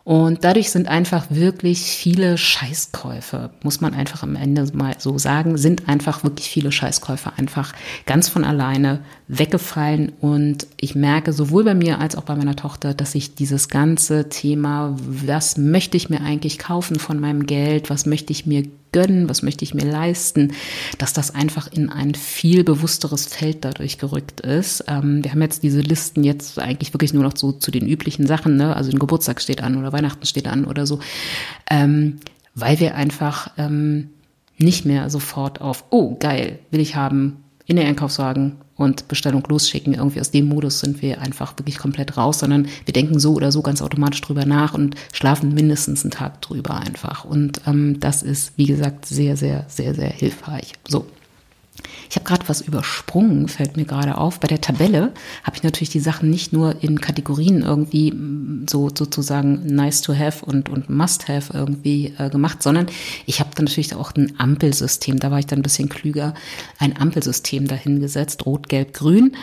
[0.07, 5.59] Und dadurch sind einfach wirklich viele Scheißkäufe, muss man einfach am Ende mal so sagen,
[5.59, 7.73] sind einfach wirklich viele Scheißkäufe einfach
[8.07, 10.13] ganz von alleine weggefallen.
[10.21, 14.29] Und ich merke sowohl bei mir als auch bei meiner Tochter, dass ich dieses ganze
[14.29, 18.63] Thema, was möchte ich mir eigentlich kaufen von meinem Geld, was möchte ich mir
[18.97, 20.55] gönnen, was möchte ich mir leisten,
[20.97, 24.85] dass das einfach in ein viel bewussteres Feld dadurch gerückt ist.
[24.89, 28.27] Ähm, wir haben jetzt diese Listen jetzt eigentlich wirklich nur noch so zu den üblichen
[28.27, 28.75] Sachen, ne?
[28.75, 31.01] also ein Geburtstag steht an oder Weihnachten steht an oder so,
[31.71, 32.21] ähm,
[32.55, 34.09] weil wir einfach ähm,
[34.57, 39.95] nicht mehr sofort auf, oh geil, will ich haben, in den Einkaufswagen und Bestellung losschicken.
[39.95, 43.51] Irgendwie aus dem Modus sind wir einfach wirklich komplett raus, sondern wir denken so oder
[43.51, 47.25] so ganz automatisch drüber nach und schlafen mindestens einen Tag drüber einfach.
[47.25, 50.75] Und ähm, das ist, wie gesagt, sehr, sehr, sehr, sehr hilfreich.
[50.87, 51.07] So.
[52.11, 54.41] Ich habe gerade was übersprungen, fällt mir gerade auf.
[54.41, 58.91] Bei der Tabelle habe ich natürlich die Sachen nicht nur in Kategorien irgendwie mm, so
[58.95, 62.87] sozusagen nice to have und, und must have irgendwie äh, gemacht, sondern
[63.27, 65.19] ich habe dann natürlich auch ein Ampelsystem.
[65.19, 66.35] Da war ich dann ein bisschen klüger.
[66.79, 69.37] Ein Ampelsystem dahingesetzt, rot, gelb, grün.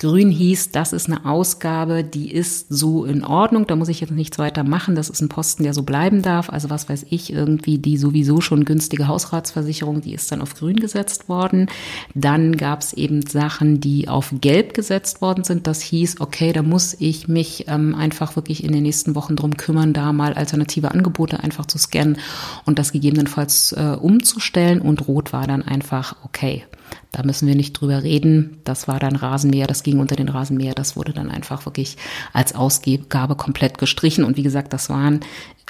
[0.00, 4.10] Grün hieß, das ist eine Ausgabe, die ist so in Ordnung, da muss ich jetzt
[4.10, 6.50] nichts weiter machen, das ist ein Posten, der so bleiben darf.
[6.50, 10.76] Also was weiß ich, irgendwie die sowieso schon günstige Hausratsversicherung, die ist dann auf Grün
[10.76, 11.68] gesetzt worden.
[12.14, 15.66] Dann gab es eben Sachen, die auf Gelb gesetzt worden sind.
[15.66, 19.56] Das hieß, okay, da muss ich mich ähm, einfach wirklich in den nächsten Wochen drum
[19.56, 22.18] kümmern, da mal alternative Angebote einfach zu scannen
[22.66, 24.80] und das gegebenenfalls äh, umzustellen.
[24.80, 26.64] Und Rot war dann einfach, okay,
[27.12, 28.60] da müssen wir nicht drüber reden.
[28.64, 31.96] Das war dann Rasenmäher, das ging unter den Rasenmäher, das wurde dann einfach wirklich
[32.32, 34.24] als Ausgabe komplett gestrichen.
[34.24, 35.20] Und wie gesagt, das waren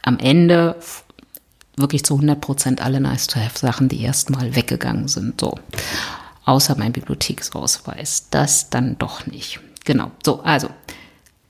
[0.02, 0.76] am Ende
[1.76, 5.40] wirklich zu 100 Prozent alle Nice-to-Have-Sachen, die erstmal weggegangen sind.
[5.40, 5.58] So.
[6.44, 8.28] Außer mein Bibliotheksausweis.
[8.30, 9.60] Das dann doch nicht.
[9.84, 10.10] Genau.
[10.24, 10.68] So, also.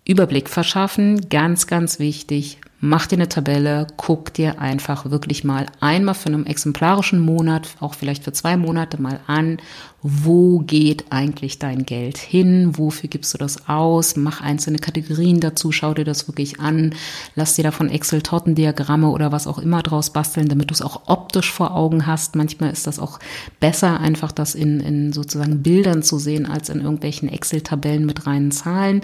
[0.07, 6.15] Überblick verschaffen, ganz, ganz wichtig mach dir eine Tabelle, guck dir einfach wirklich mal einmal
[6.15, 9.57] für einen exemplarischen Monat, auch vielleicht für zwei Monate mal an,
[10.03, 15.73] wo geht eigentlich dein Geld hin, wofür gibst du das aus, mach einzelne Kategorien dazu,
[15.73, 16.95] schau dir das wirklich an,
[17.35, 21.51] lass dir davon Excel-Tortendiagramme oder was auch immer draus basteln, damit du es auch optisch
[21.51, 22.37] vor Augen hast.
[22.37, 23.19] Manchmal ist das auch
[23.61, 28.51] besser, einfach das in, in sozusagen Bildern zu sehen, als in irgendwelchen Excel-Tabellen mit reinen
[28.51, 29.01] Zahlen.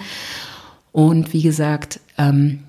[0.93, 2.65] Und wie gesagt, ähm,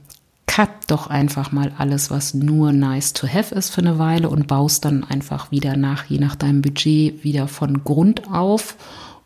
[0.52, 4.48] cut doch einfach mal alles, was nur nice to have ist für eine Weile und
[4.48, 8.76] baust dann einfach wieder nach, je nach deinem Budget, wieder von Grund auf.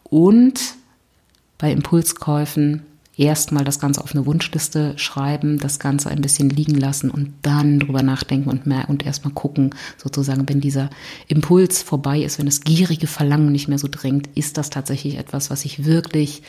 [0.03, 0.59] Und
[1.57, 2.83] bei Impulskäufen
[3.17, 7.79] erstmal das Ganze auf eine Wunschliste schreiben, das Ganze ein bisschen liegen lassen und dann
[7.79, 10.91] drüber nachdenken und mehr und erstmal gucken, sozusagen, wenn dieser
[11.27, 15.49] Impuls vorbei ist, wenn das gierige Verlangen nicht mehr so drängt, ist das tatsächlich etwas,
[15.49, 16.43] was ich wirklich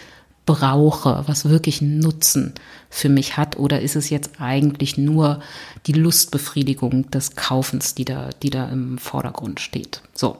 [0.46, 2.54] brauche, was wirklich Nutzen
[2.88, 5.40] für mich hat, oder ist es jetzt eigentlich nur
[5.86, 10.00] die Lustbefriedigung des Kaufens, die da, die da im Vordergrund steht?
[10.14, 10.38] So.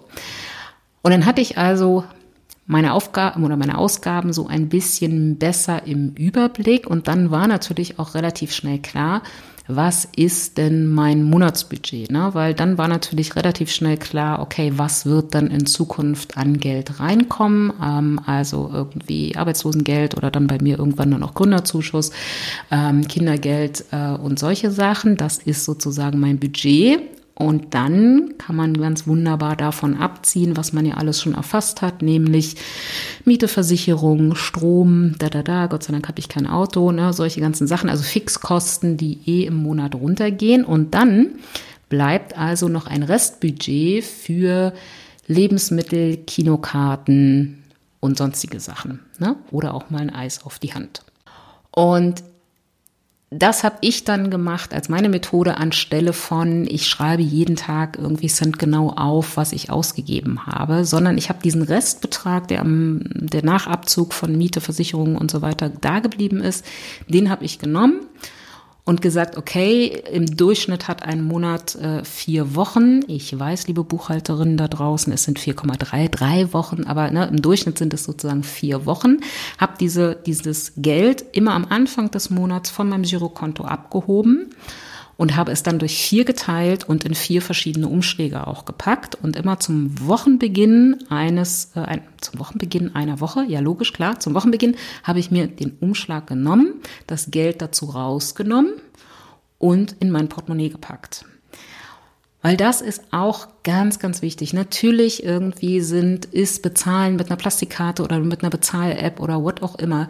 [1.03, 2.05] Und dann hatte ich also
[2.67, 7.99] meine Aufgaben oder meine Ausgaben so ein bisschen besser im Überblick und dann war natürlich
[7.99, 9.23] auch relativ schnell klar,
[9.69, 12.11] was ist denn mein Monatsbudget?
[12.11, 12.31] Ne?
[12.33, 17.01] Weil dann war natürlich relativ schnell klar, okay, was wird dann in Zukunft an Geld
[17.01, 17.73] reinkommen?
[17.83, 22.13] Ähm, also irgendwie Arbeitslosengeld oder dann bei mir irgendwann nur noch Gründerzuschuss,
[22.71, 25.17] ähm, Kindergeld äh, und solche Sachen.
[25.17, 27.01] Das ist sozusagen mein Budget.
[27.39, 32.01] Und dann kann man ganz wunderbar davon abziehen, was man ja alles schon erfasst hat,
[32.01, 32.57] nämlich
[33.27, 37.43] Miete, Versicherung, Strom, da, da, da, Gott sei Dank habe ich kein Auto, ne, solche
[37.43, 40.65] ganzen Sachen, also Fixkosten, die eh im Monat runtergehen.
[40.65, 41.33] Und dann
[41.91, 44.73] bleibt also noch ein Restbudget für
[45.27, 47.65] Lebensmittel, Kinokarten
[48.01, 49.01] und sonstige Sachen.
[49.19, 49.37] Ne?
[49.51, 51.03] Oder auch mal ein Eis auf die Hand.
[51.71, 52.23] Und
[53.31, 58.29] das habe ich dann gemacht als meine Methode anstelle von, ich schreibe jeden Tag irgendwie
[58.29, 63.45] Cent genau auf, was ich ausgegeben habe, sondern ich habe diesen Restbetrag, der am der
[63.45, 66.65] Nachabzug von Miete, Versicherungen und so weiter da geblieben ist,
[67.09, 68.01] den habe ich genommen
[68.87, 73.01] und gesagt, okay, im Durchschnitt hat ein Monat äh, vier Wochen.
[73.09, 77.79] Ich weiß, liebe Buchhalterinnen da draußen, es sind 4,3, drei Wochen, aber ne, im Durchschnitt
[77.79, 79.19] sind es sozusagen vier Wochen.
[79.59, 84.55] Hab diese, dieses Geld immer am Anfang des Monats von meinem Girokonto abgehoben
[85.17, 89.37] und habe es dann durch vier geteilt und in vier verschiedene Umschläge auch gepackt und
[89.37, 94.77] immer zum Wochenbeginn eines, äh, ein, zum Wochenbeginn einer Woche, ja logisch, klar, zum Wochenbeginn
[95.03, 96.75] habe ich mir den Umschlag genommen,
[97.07, 98.73] das Geld dazu rausgenommen
[99.59, 101.25] und in mein Portemonnaie gepackt.
[102.43, 104.53] Weil das ist auch ganz, ganz wichtig.
[104.53, 109.75] Natürlich irgendwie sind, ist Bezahlen mit einer Plastikkarte oder mit einer Bezahl-App oder what auch
[109.77, 110.07] immer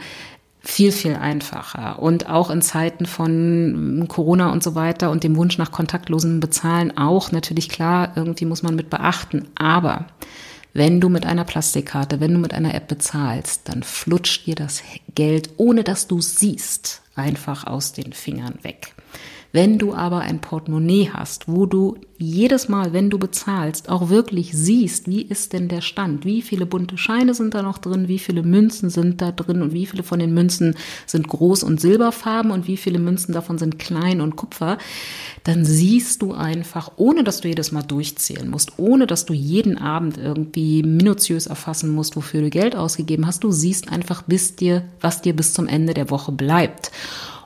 [0.66, 2.00] viel, viel einfacher.
[2.00, 6.96] Und auch in Zeiten von Corona und so weiter und dem Wunsch nach kontaktlosem Bezahlen
[6.98, 9.46] auch natürlich klar, irgendwie muss man mit beachten.
[9.54, 10.06] Aber
[10.72, 14.82] wenn du mit einer Plastikkarte, wenn du mit einer App bezahlst, dann flutscht dir das
[15.14, 18.95] Geld, ohne dass du siehst, einfach aus den Fingern weg.
[19.56, 24.52] Wenn du aber ein Portemonnaie hast, wo du jedes Mal, wenn du bezahlst, auch wirklich
[24.52, 28.18] siehst, wie ist denn der Stand, wie viele bunte Scheine sind da noch drin, wie
[28.18, 29.62] viele Münzen sind da drin?
[29.62, 30.74] Und wie viele von den Münzen
[31.06, 32.50] sind Groß- und Silberfarben?
[32.50, 34.76] Und wie viele Münzen davon sind Klein und Kupfer,
[35.44, 39.78] dann siehst du einfach, ohne dass du jedes Mal durchzählen musst, ohne dass du jeden
[39.78, 44.82] Abend irgendwie minutiös erfassen musst, wofür du Geld ausgegeben hast, du siehst einfach, bis dir,
[45.00, 46.90] was dir bis zum Ende der Woche bleibt.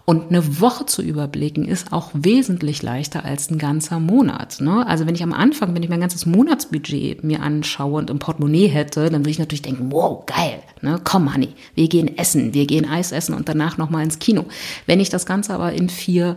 [0.05, 4.61] Und eine Woche zu überblicken ist auch wesentlich leichter als ein ganzer Monat.
[4.61, 4.87] Ne?
[4.87, 8.67] Also wenn ich am Anfang, wenn ich mein ganzes Monatsbudget mir anschaue und im Portemonnaie
[8.67, 11.01] hätte, dann würde ich natürlich denken, wow, geil, ne?
[11.05, 14.47] komm Honey, wir gehen essen, wir gehen Eis essen und danach nochmal ins Kino.
[14.87, 16.37] Wenn ich das Ganze aber in vier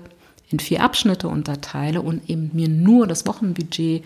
[0.49, 4.03] in vier Abschnitte unterteile und eben mir nur das Wochenbudget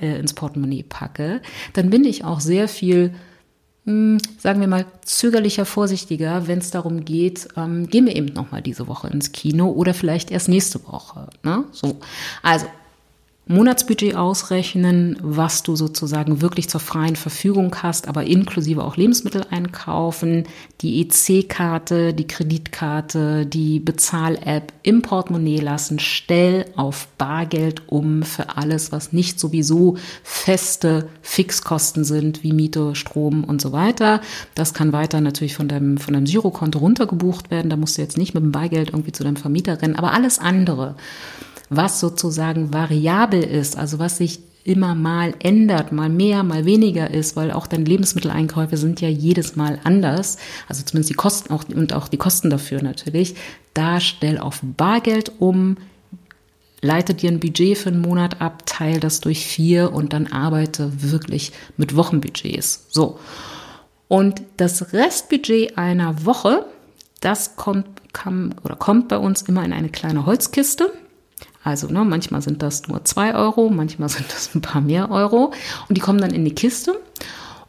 [0.00, 1.42] äh, ins Portemonnaie packe,
[1.74, 3.12] dann bin ich auch sehr viel
[3.84, 8.86] sagen wir mal, zögerlicher, vorsichtiger, wenn es darum geht, ähm, gehen wir eben nochmal diese
[8.86, 11.28] Woche ins Kino oder vielleicht erst nächste Woche.
[11.42, 11.64] Ne?
[11.72, 11.98] So,
[12.42, 12.66] also
[13.50, 20.44] Monatsbudget ausrechnen, was du sozusagen wirklich zur freien Verfügung hast, aber inklusive auch Lebensmittel einkaufen,
[20.82, 28.92] die EC-Karte, die Kreditkarte, die Bezahl-App im Portemonnaie lassen, stell auf Bargeld um für alles,
[28.92, 34.20] was nicht sowieso feste Fixkosten sind, wie Miete, Strom und so weiter.
[34.54, 37.68] Das kann weiter natürlich von deinem, von deinem Girokonto runtergebucht werden.
[37.68, 40.38] Da musst du jetzt nicht mit dem Bargeld irgendwie zu deinem Vermieter rennen, aber alles
[40.38, 40.94] andere
[41.70, 47.34] was sozusagen variabel ist, also was sich immer mal ändert, mal mehr, mal weniger ist,
[47.36, 50.36] weil auch deine Lebensmitteleinkäufe sind ja jedes Mal anders,
[50.68, 53.36] also zumindest die Kosten auch, und auch die Kosten dafür natürlich,
[53.72, 55.76] da stell auf Bargeld um,
[56.82, 60.90] leite dir ein Budget für einen Monat ab, teile das durch vier und dann arbeite
[61.02, 62.86] wirklich mit Wochenbudgets.
[62.90, 63.18] So.
[64.08, 66.66] Und das Restbudget einer Woche,
[67.20, 70.92] das kommt, kam, oder kommt bei uns immer in eine kleine Holzkiste.
[71.62, 75.52] Also ne, manchmal sind das nur zwei Euro, manchmal sind das ein paar mehr Euro
[75.88, 76.98] und die kommen dann in die Kiste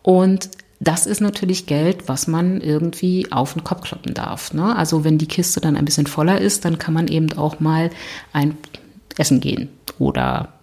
[0.01, 0.49] und
[0.79, 4.51] das ist natürlich Geld, was man irgendwie auf den Kopf kloppen darf.
[4.51, 4.75] Ne?
[4.75, 7.91] Also wenn die Kiste dann ein bisschen voller ist, dann kann man eben auch mal
[8.33, 8.57] ein
[9.17, 10.53] Essen gehen oder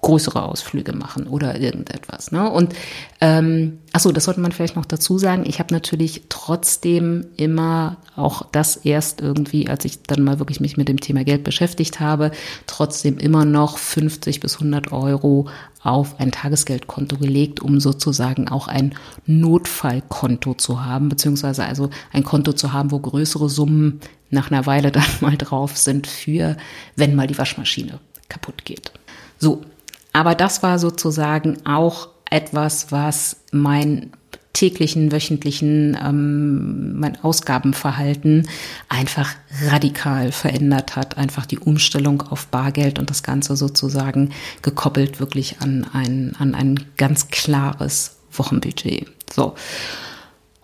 [0.00, 2.30] größere Ausflüge machen oder irgendetwas.
[2.30, 2.48] Ne?
[2.48, 2.74] Und
[3.20, 5.44] ähm, achso, das sollte man vielleicht noch dazu sagen.
[5.46, 10.76] Ich habe natürlich trotzdem immer auch das erst irgendwie, als ich dann mal wirklich mich
[10.76, 12.30] mit dem Thema Geld beschäftigt habe,
[12.66, 15.48] trotzdem immer noch 50 bis 100 Euro
[15.82, 18.94] auf ein Tagesgeldkonto gelegt, um sozusagen auch ein
[19.26, 24.92] Notfallkonto zu haben, beziehungsweise also ein Konto zu haben, wo größere Summen nach einer Weile
[24.92, 26.56] dann mal drauf sind für,
[26.96, 28.92] wenn mal die Waschmaschine kaputt geht.
[29.38, 29.62] So,
[30.12, 34.12] aber das war sozusagen auch etwas, was mein
[34.52, 38.48] täglichen, wöchentlichen, ähm, mein Ausgabenverhalten
[38.88, 39.34] einfach
[39.66, 41.16] radikal verändert hat.
[41.16, 44.30] Einfach die Umstellung auf Bargeld und das Ganze sozusagen
[44.62, 49.06] gekoppelt wirklich an ein, an ein ganz klares Wochenbudget.
[49.32, 49.54] So.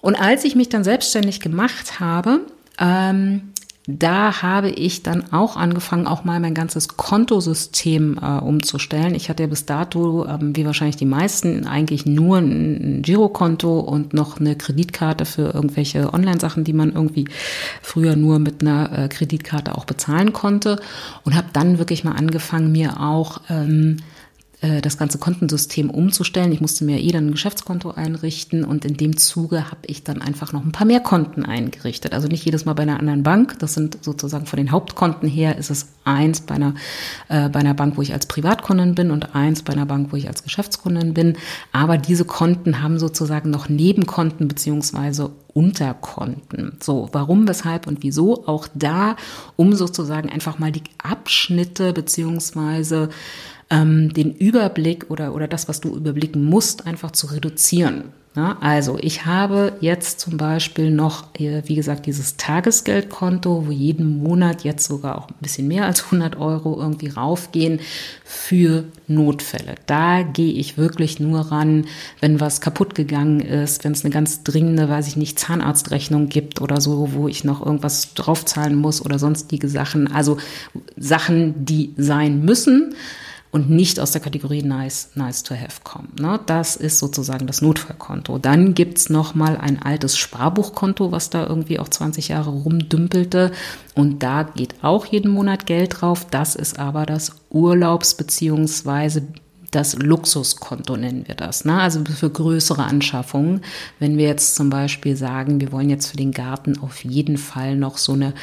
[0.00, 2.40] Und als ich mich dann selbstständig gemacht habe,
[2.80, 3.52] ähm,
[3.86, 9.14] da habe ich dann auch angefangen, auch mal mein ganzes Kontosystem äh, umzustellen.
[9.14, 14.14] Ich hatte ja bis dato, ähm, wie wahrscheinlich die meisten, eigentlich nur ein, Girokonto und
[14.14, 17.26] noch eine Kreditkarte für irgendwelche Online-Sachen, die man irgendwie
[17.82, 20.80] früher nur mit einer äh, Kreditkarte auch bezahlen konnte.
[21.24, 24.13] Und habe dann wirklich mal angefangen, mir auch ähm, äh,
[24.80, 26.52] das ganze Kontensystem umzustellen.
[26.52, 30.22] Ich musste mir eh dann ein Geschäftskonto einrichten und in dem Zuge habe ich dann
[30.22, 32.14] einfach noch ein paar mehr Konten eingerichtet.
[32.14, 33.58] Also nicht jedes Mal bei einer anderen Bank.
[33.58, 36.74] Das sind sozusagen von den Hauptkonten her ist es eins bei einer,
[37.28, 40.16] äh, bei einer Bank, wo ich als Privatkundin bin und eins bei einer Bank, wo
[40.16, 41.36] ich als Geschäftskundin bin.
[41.72, 46.78] Aber diese Konten haben sozusagen noch Nebenkonten beziehungsweise Unterkonten.
[46.82, 48.46] So, warum, weshalb und wieso?
[48.46, 49.16] Auch da,
[49.56, 53.08] um sozusagen einfach mal die Abschnitte beziehungsweise
[53.74, 58.04] ähm, den Überblick oder, oder das, was du überblicken musst, einfach zu reduzieren.
[58.36, 64.64] Ja, also ich habe jetzt zum Beispiel noch, wie gesagt, dieses Tagesgeldkonto, wo jeden Monat
[64.64, 67.78] jetzt sogar auch ein bisschen mehr als 100 Euro irgendwie raufgehen
[68.24, 69.76] für Notfälle.
[69.86, 71.86] Da gehe ich wirklich nur ran,
[72.20, 76.60] wenn was kaputt gegangen ist, wenn es eine ganz dringende, weiß ich nicht, Zahnarztrechnung gibt
[76.60, 80.10] oder so, wo ich noch irgendwas draufzahlen muss oder sonstige Sachen.
[80.10, 80.38] Also
[80.96, 82.96] Sachen, die sein müssen
[83.54, 86.08] und nicht aus der Kategorie nice, nice to have kommen.
[86.18, 86.40] Ne?
[86.44, 88.38] Das ist sozusagen das Notfallkonto.
[88.38, 93.52] Dann gibt's noch mal ein altes Sparbuchkonto, was da irgendwie auch 20 Jahre rumdümpelte.
[93.94, 96.26] Und da geht auch jeden Monat Geld drauf.
[96.28, 99.22] Das ist aber das Urlaubs- beziehungsweise
[99.70, 101.64] das Luxuskonto nennen wir das.
[101.64, 101.80] Ne?
[101.80, 103.60] Also für größere Anschaffungen.
[104.00, 107.76] Wenn wir jetzt zum Beispiel sagen, wir wollen jetzt für den Garten auf jeden Fall
[107.76, 108.34] noch so eine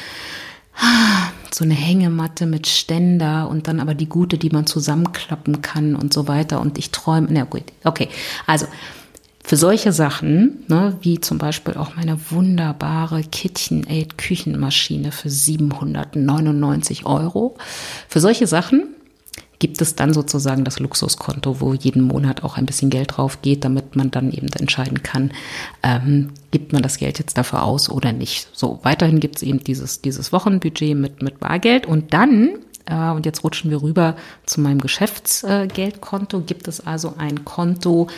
[1.52, 6.12] so eine Hängematte mit Ständer und dann aber die gute, die man zusammenklappen kann und
[6.12, 6.60] so weiter.
[6.60, 8.08] Und ich träume, na gut, okay.
[8.46, 8.66] Also
[9.44, 17.56] für solche Sachen, ne, wie zum Beispiel auch meine wunderbare KitchenAid Küchenmaschine für 799 Euro,
[18.08, 18.84] für solche Sachen
[19.62, 23.64] gibt es dann sozusagen das Luxuskonto, wo jeden Monat auch ein bisschen Geld drauf geht,
[23.64, 25.30] damit man dann eben entscheiden kann,
[25.84, 28.48] ähm, gibt man das Geld jetzt dafür aus oder nicht.
[28.52, 32.56] So, weiterhin gibt es eben dieses, dieses Wochenbudget mit, mit Bargeld und dann
[32.86, 36.40] äh, und jetzt rutschen wir rüber zu meinem Geschäftsgeldkonto.
[36.40, 38.08] Gibt es also ein Konto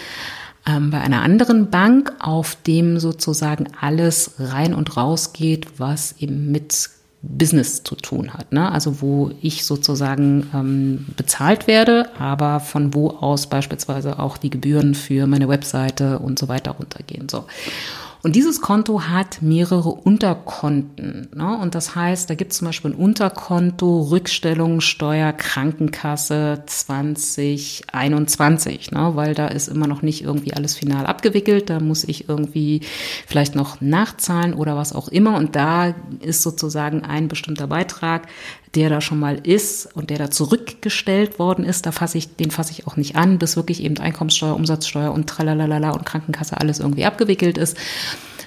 [0.67, 6.51] ähm, bei einer anderen Bank, auf dem sozusagen alles rein und raus geht, was eben
[6.51, 6.89] mit
[7.29, 8.53] Business zu tun hat.
[8.53, 8.71] Ne?
[8.71, 14.95] Also wo ich sozusagen ähm, bezahlt werde, aber von wo aus beispielsweise auch die Gebühren
[14.95, 17.29] für meine Webseite und so weiter runtergehen.
[17.29, 17.45] So.
[18.25, 21.29] Und dieses Konto hat mehrere Unterkonten.
[21.35, 21.59] Ne?
[21.59, 29.11] Und das heißt, da gibt es zum Beispiel ein Unterkonto Rückstellung Steuer Krankenkasse 2021, ne?
[29.15, 31.69] weil da ist immer noch nicht irgendwie alles final abgewickelt.
[31.69, 32.81] Da muss ich irgendwie
[33.27, 35.37] vielleicht noch nachzahlen oder was auch immer.
[35.37, 38.27] Und da ist sozusagen ein bestimmter Beitrag,
[38.75, 42.51] der da schon mal ist und der da zurückgestellt worden ist, da fasse ich, den
[42.51, 46.81] fasse ich auch nicht an, bis wirklich eben Einkommenssteuer, Umsatzsteuer und tralalala und Krankenkasse alles
[46.81, 47.77] irgendwie abgewickelt ist.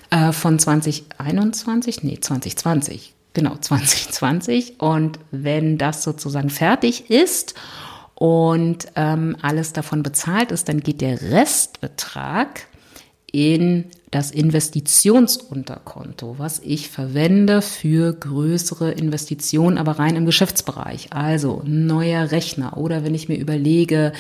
[0.09, 4.79] Äh, von 2021, nee, 2020, genau, 2020.
[4.79, 7.55] Und wenn das sozusagen fertig ist
[8.15, 12.67] und ähm, alles davon bezahlt ist, dann geht der Restbetrag
[13.31, 21.11] in das Investitionsunterkonto, was ich verwende für größere Investitionen, aber rein im Geschäftsbereich.
[21.11, 24.13] Also neuer Rechner oder wenn ich mir überlege,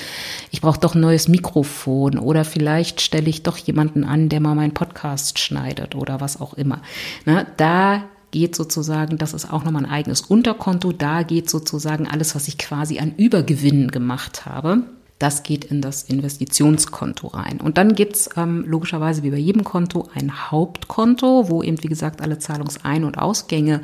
[0.51, 4.55] ich brauche doch ein neues Mikrofon oder vielleicht stelle ich doch jemanden an, der mal
[4.55, 6.81] meinen Podcast schneidet oder was auch immer.
[7.25, 12.35] Ne, da geht sozusagen, das ist auch nochmal ein eigenes Unterkonto, da geht sozusagen alles,
[12.35, 14.83] was ich quasi an Übergewinnen gemacht habe
[15.19, 17.59] das geht in das Investitionskonto rein.
[17.59, 22.21] Und dann gibt's ähm, logischerweise wie bei jedem Konto ein Hauptkonto, wo eben, wie gesagt,
[22.21, 23.81] alle Zahlungsein- und Ausgänge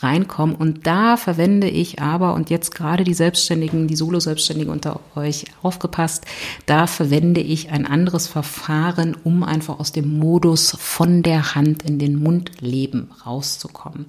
[0.00, 0.54] reinkommen.
[0.54, 6.24] Und da verwende ich aber, und jetzt gerade die Selbstständigen, die Solo-Selbstständigen unter euch aufgepasst,
[6.66, 11.98] da verwende ich ein anderes Verfahren, um einfach aus dem Modus von der Hand in
[11.98, 14.06] den Mund leben rauszukommen.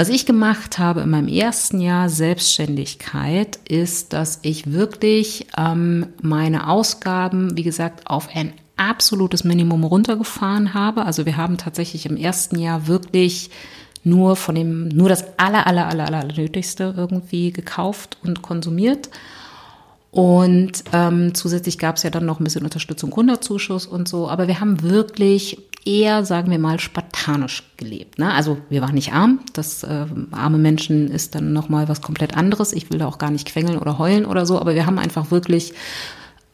[0.00, 6.68] Was ich gemacht habe in meinem ersten Jahr Selbstständigkeit ist, dass ich wirklich ähm, meine
[6.70, 11.04] Ausgaben, wie gesagt, auf ein absolutes Minimum runtergefahren habe.
[11.04, 13.50] Also wir haben tatsächlich im ersten Jahr wirklich
[14.04, 19.10] nur von dem, nur das aller, aller, aller, aller Nötigste irgendwie gekauft und konsumiert.
[20.12, 24.28] Und ähm, zusätzlich gab es ja dann noch ein bisschen Unterstützung, Gründerzuschuss und so.
[24.28, 25.58] Aber wir haben wirklich
[25.88, 28.18] eher, sagen wir mal, spartanisch gelebt.
[28.18, 28.32] Ne?
[28.32, 29.40] Also wir waren nicht arm.
[29.54, 32.74] Das äh, arme Menschen ist dann nochmal was komplett anderes.
[32.74, 35.30] Ich will da auch gar nicht quengeln oder heulen oder so, aber wir haben einfach
[35.30, 35.72] wirklich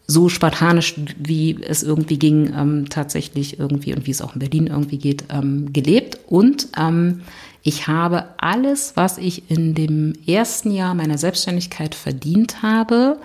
[0.06, 4.66] so spartanisch, wie es irgendwie ging, ähm, tatsächlich irgendwie und wie es auch in Berlin
[4.68, 6.18] irgendwie geht, ähm, gelebt.
[6.26, 7.22] Und ähm,
[7.62, 13.18] ich habe alles, was ich in dem ersten Jahr meiner Selbstständigkeit verdient habe,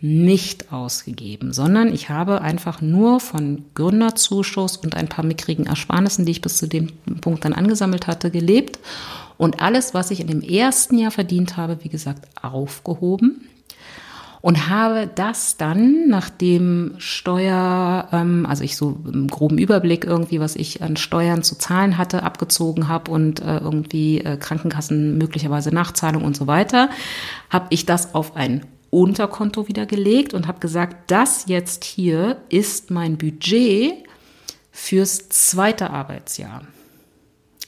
[0.00, 6.32] nicht ausgegeben, sondern ich habe einfach nur von Gründerzuschuss und ein paar mickrigen Ersparnissen, die
[6.32, 6.88] ich bis zu dem
[7.20, 8.78] Punkt dann angesammelt hatte, gelebt.
[9.38, 13.48] Und alles, was ich in dem ersten Jahr verdient habe, wie gesagt, aufgehoben
[14.46, 20.40] und habe das dann nach dem Steuer, ähm, also ich so im groben Überblick irgendwie,
[20.40, 25.74] was ich an Steuern zu zahlen hatte, abgezogen habe und äh, irgendwie äh, Krankenkassen möglicherweise
[25.74, 26.90] Nachzahlung und so weiter,
[27.50, 28.64] habe ich das auf ein
[28.96, 34.04] Unterkonto wieder gelegt und habe gesagt, das jetzt hier ist mein Budget
[34.72, 36.62] fürs zweite Arbeitsjahr.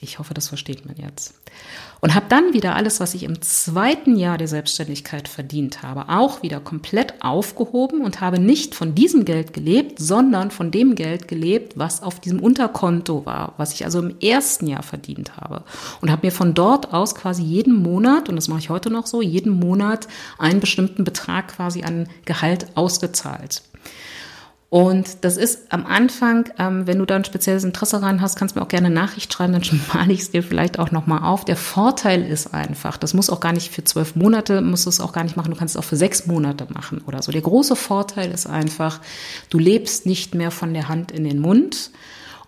[0.00, 1.34] Ich hoffe, das versteht man jetzt.
[2.00, 6.42] Und habe dann wieder alles, was ich im zweiten Jahr der Selbstständigkeit verdient habe, auch
[6.42, 11.76] wieder komplett aufgehoben und habe nicht von diesem Geld gelebt, sondern von dem Geld gelebt,
[11.76, 15.64] was auf diesem Unterkonto war, was ich also im ersten Jahr verdient habe.
[16.00, 19.06] Und habe mir von dort aus quasi jeden Monat, und das mache ich heute noch
[19.06, 20.06] so, jeden Monat
[20.38, 23.62] einen bestimmten Betrag quasi an Gehalt ausgezahlt.
[24.70, 28.54] Und das ist am Anfang, ähm, wenn du da ein spezielles Interesse rein hast, kannst
[28.54, 31.22] du mir auch gerne eine Nachricht schreiben, dann male ich es dir vielleicht auch nochmal
[31.22, 31.46] auf.
[31.46, 35.00] Der Vorteil ist einfach, das muss auch gar nicht für zwölf Monate, musst du es
[35.00, 37.32] auch gar nicht machen, du kannst es auch für sechs Monate machen oder so.
[37.32, 39.00] Der große Vorteil ist einfach,
[39.48, 41.90] du lebst nicht mehr von der Hand in den Mund.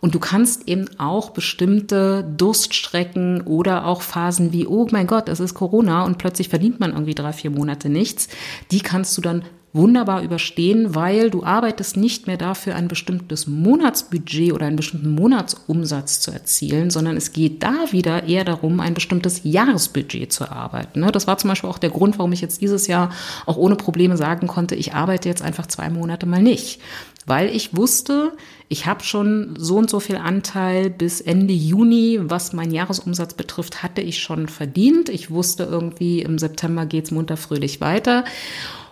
[0.02, 5.40] Und du kannst eben auch bestimmte Durststrecken oder auch Phasen wie, oh mein Gott, es
[5.40, 8.28] ist Corona und plötzlich verdient man irgendwie drei, vier Monate nichts,
[8.70, 14.52] die kannst du dann wunderbar überstehen, weil du arbeitest nicht mehr dafür, ein bestimmtes Monatsbudget
[14.52, 19.42] oder einen bestimmten Monatsumsatz zu erzielen, sondern es geht da wieder eher darum, ein bestimmtes
[19.44, 21.00] Jahresbudget zu erarbeiten.
[21.00, 21.12] Ne?
[21.12, 23.10] Das war zum Beispiel auch der Grund, warum ich jetzt dieses Jahr
[23.46, 26.80] auch ohne Probleme sagen konnte, ich arbeite jetzt einfach zwei Monate mal nicht.
[27.26, 28.32] Weil ich wusste,
[28.68, 33.84] ich habe schon so und so viel Anteil bis Ende Juni, was mein Jahresumsatz betrifft,
[33.84, 35.08] hatte ich schon verdient.
[35.10, 38.24] Ich wusste irgendwie, im September geht's munter fröhlich weiter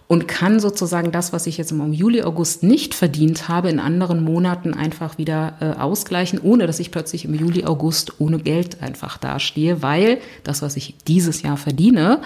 [0.09, 4.25] und kann sozusagen das, was ich jetzt im Juli, August nicht verdient habe, in anderen
[4.25, 9.19] Monaten einfach wieder äh, ausgleichen, ohne dass ich plötzlich im Juli, August ohne Geld einfach
[9.19, 12.23] dastehe, weil das, was ich dieses Jahr verdiene,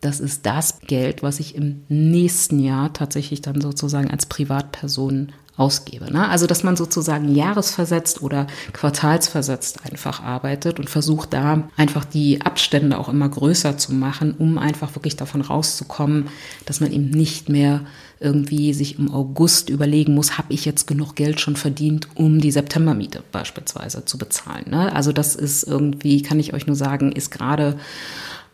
[0.00, 6.10] das ist das Geld, was ich im nächsten Jahr tatsächlich dann sozusagen als Privatperson ausgebe.
[6.10, 6.28] Ne?
[6.28, 12.98] Also, dass man sozusagen jahresversetzt oder quartalsversetzt einfach arbeitet und versucht da einfach die Abstände
[12.98, 16.28] auch immer größer zu machen, um einfach wirklich davon rauszukommen,
[16.64, 17.82] dass man eben nicht mehr
[18.20, 22.50] irgendwie sich im August überlegen muss, habe ich jetzt genug Geld schon verdient, um die
[22.50, 24.64] Septembermiete beispielsweise zu bezahlen.
[24.70, 24.94] Ne?
[24.94, 27.78] Also das ist irgendwie, kann ich euch nur sagen, ist gerade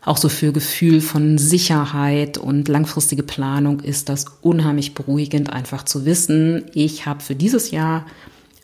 [0.01, 6.05] auch so für Gefühl von Sicherheit und langfristige Planung ist das unheimlich beruhigend, einfach zu
[6.05, 8.05] wissen, ich habe für dieses Jahr,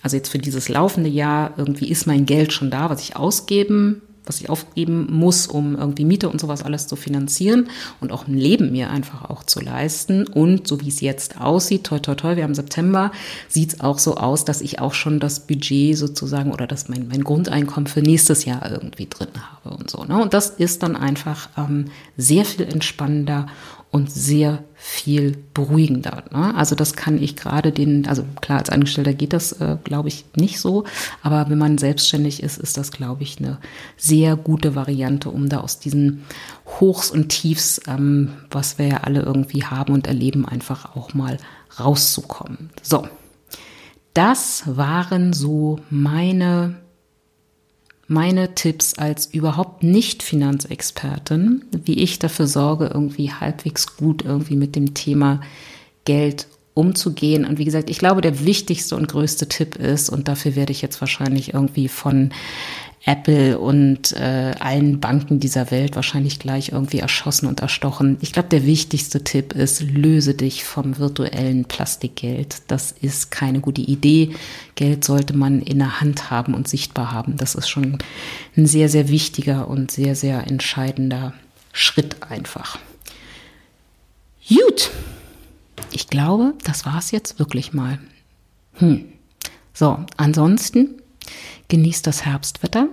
[0.01, 4.01] also jetzt für dieses laufende Jahr, irgendwie ist mein Geld schon da, was ich ausgeben
[4.25, 7.69] was ich aufgeben muss, um irgendwie Miete und sowas alles zu finanzieren
[7.99, 10.27] und auch ein Leben mir einfach auch zu leisten.
[10.27, 13.11] Und so wie es jetzt aussieht, toi toi toi, wir haben September,
[13.47, 17.07] sieht es auch so aus, dass ich auch schon das Budget sozusagen oder dass mein,
[17.07, 20.03] mein Grundeinkommen für nächstes Jahr irgendwie drin habe und so.
[20.03, 20.21] Ne?
[20.21, 21.85] Und das ist dann einfach ähm,
[22.17, 23.47] sehr viel entspannender
[23.93, 26.23] und sehr viel beruhigender.
[26.31, 26.55] Ne?
[26.55, 30.25] Also das kann ich gerade den, also klar, als Angestellter geht das, äh, glaube ich,
[30.35, 30.85] nicht so,
[31.21, 33.59] aber wenn man selbstständig ist, ist das, glaube ich, eine
[33.95, 36.23] sehr gute Variante, um da aus diesen
[36.79, 41.37] Hochs und Tiefs, ähm, was wir ja alle irgendwie haben und erleben, einfach auch mal
[41.79, 42.71] rauszukommen.
[42.81, 43.07] So,
[44.15, 46.82] das waren so meine
[48.13, 54.75] meine Tipps als überhaupt nicht Finanzexpertin, wie ich dafür sorge, irgendwie halbwegs gut irgendwie mit
[54.75, 55.41] dem Thema
[56.05, 57.45] Geld umzugehen.
[57.45, 60.81] Und wie gesagt, ich glaube, der wichtigste und größte Tipp ist, und dafür werde ich
[60.81, 62.31] jetzt wahrscheinlich irgendwie von
[63.05, 68.17] Apple und äh, allen Banken dieser Welt wahrscheinlich gleich irgendwie erschossen und erstochen.
[68.21, 72.61] Ich glaube, der wichtigste Tipp ist, löse dich vom virtuellen Plastikgeld.
[72.67, 74.33] Das ist keine gute Idee.
[74.75, 77.35] Geld sollte man in der Hand haben und sichtbar haben.
[77.35, 77.97] Das ist schon
[78.55, 81.33] ein sehr, sehr wichtiger und sehr, sehr entscheidender
[81.73, 82.79] Schritt einfach.
[84.47, 84.91] Gut.
[85.91, 87.99] Ich glaube, das war's jetzt wirklich mal.
[88.75, 89.05] Hm.
[89.73, 91.01] So, ansonsten
[91.73, 92.87] Genieß das Herbstwetter.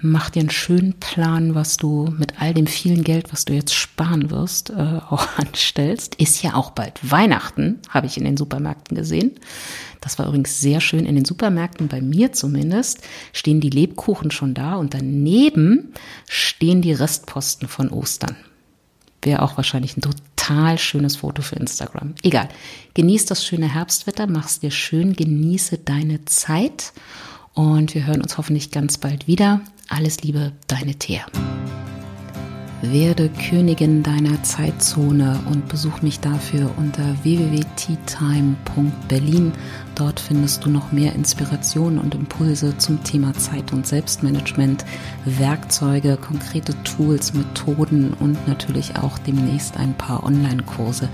[0.00, 3.74] Mach dir einen schönen Plan, was du mit all dem vielen Geld, was du jetzt
[3.74, 6.14] sparen wirst, äh, auch anstellst.
[6.14, 9.32] Ist ja auch bald Weihnachten, habe ich in den Supermärkten gesehen.
[10.00, 11.04] Das war übrigens sehr schön.
[11.04, 13.02] In den Supermärkten, bei mir zumindest,
[13.34, 15.92] stehen die Lebkuchen schon da und daneben
[16.26, 18.36] stehen die Restposten von Ostern.
[19.20, 22.14] Wäre auch wahrscheinlich ein total schönes Foto für Instagram.
[22.22, 22.48] Egal.
[22.94, 26.94] Genieß das schöne Herbstwetter, mach's dir schön, genieße deine Zeit
[27.54, 29.60] und wir hören uns hoffentlich ganz bald wieder.
[29.88, 31.26] Alles Liebe, deine Thea.
[32.82, 39.52] Werde Königin deiner Zeitzone und besuch mich dafür unter www.teatime.berlin.
[39.94, 44.84] Dort findest du noch mehr Inspirationen und Impulse zum Thema Zeit- und Selbstmanagement,
[45.24, 51.08] Werkzeuge, konkrete Tools, Methoden und natürlich auch demnächst ein paar Online-Kurse.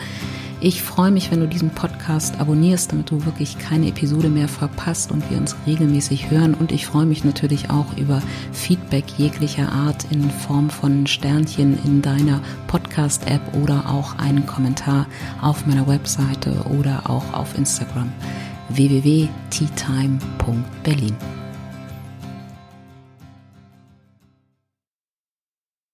[0.60, 5.12] Ich freue mich, wenn du diesen Podcast abonnierst, damit du wirklich keine Episode mehr verpasst
[5.12, 6.54] und wir uns regelmäßig hören.
[6.54, 8.20] Und ich freue mich natürlich auch über
[8.52, 15.06] Feedback jeglicher Art in Form von Sternchen in deiner Podcast-App oder auch einen Kommentar
[15.40, 18.12] auf meiner Webseite oder auch auf Instagram
[18.70, 21.37] www.teatime.berlin.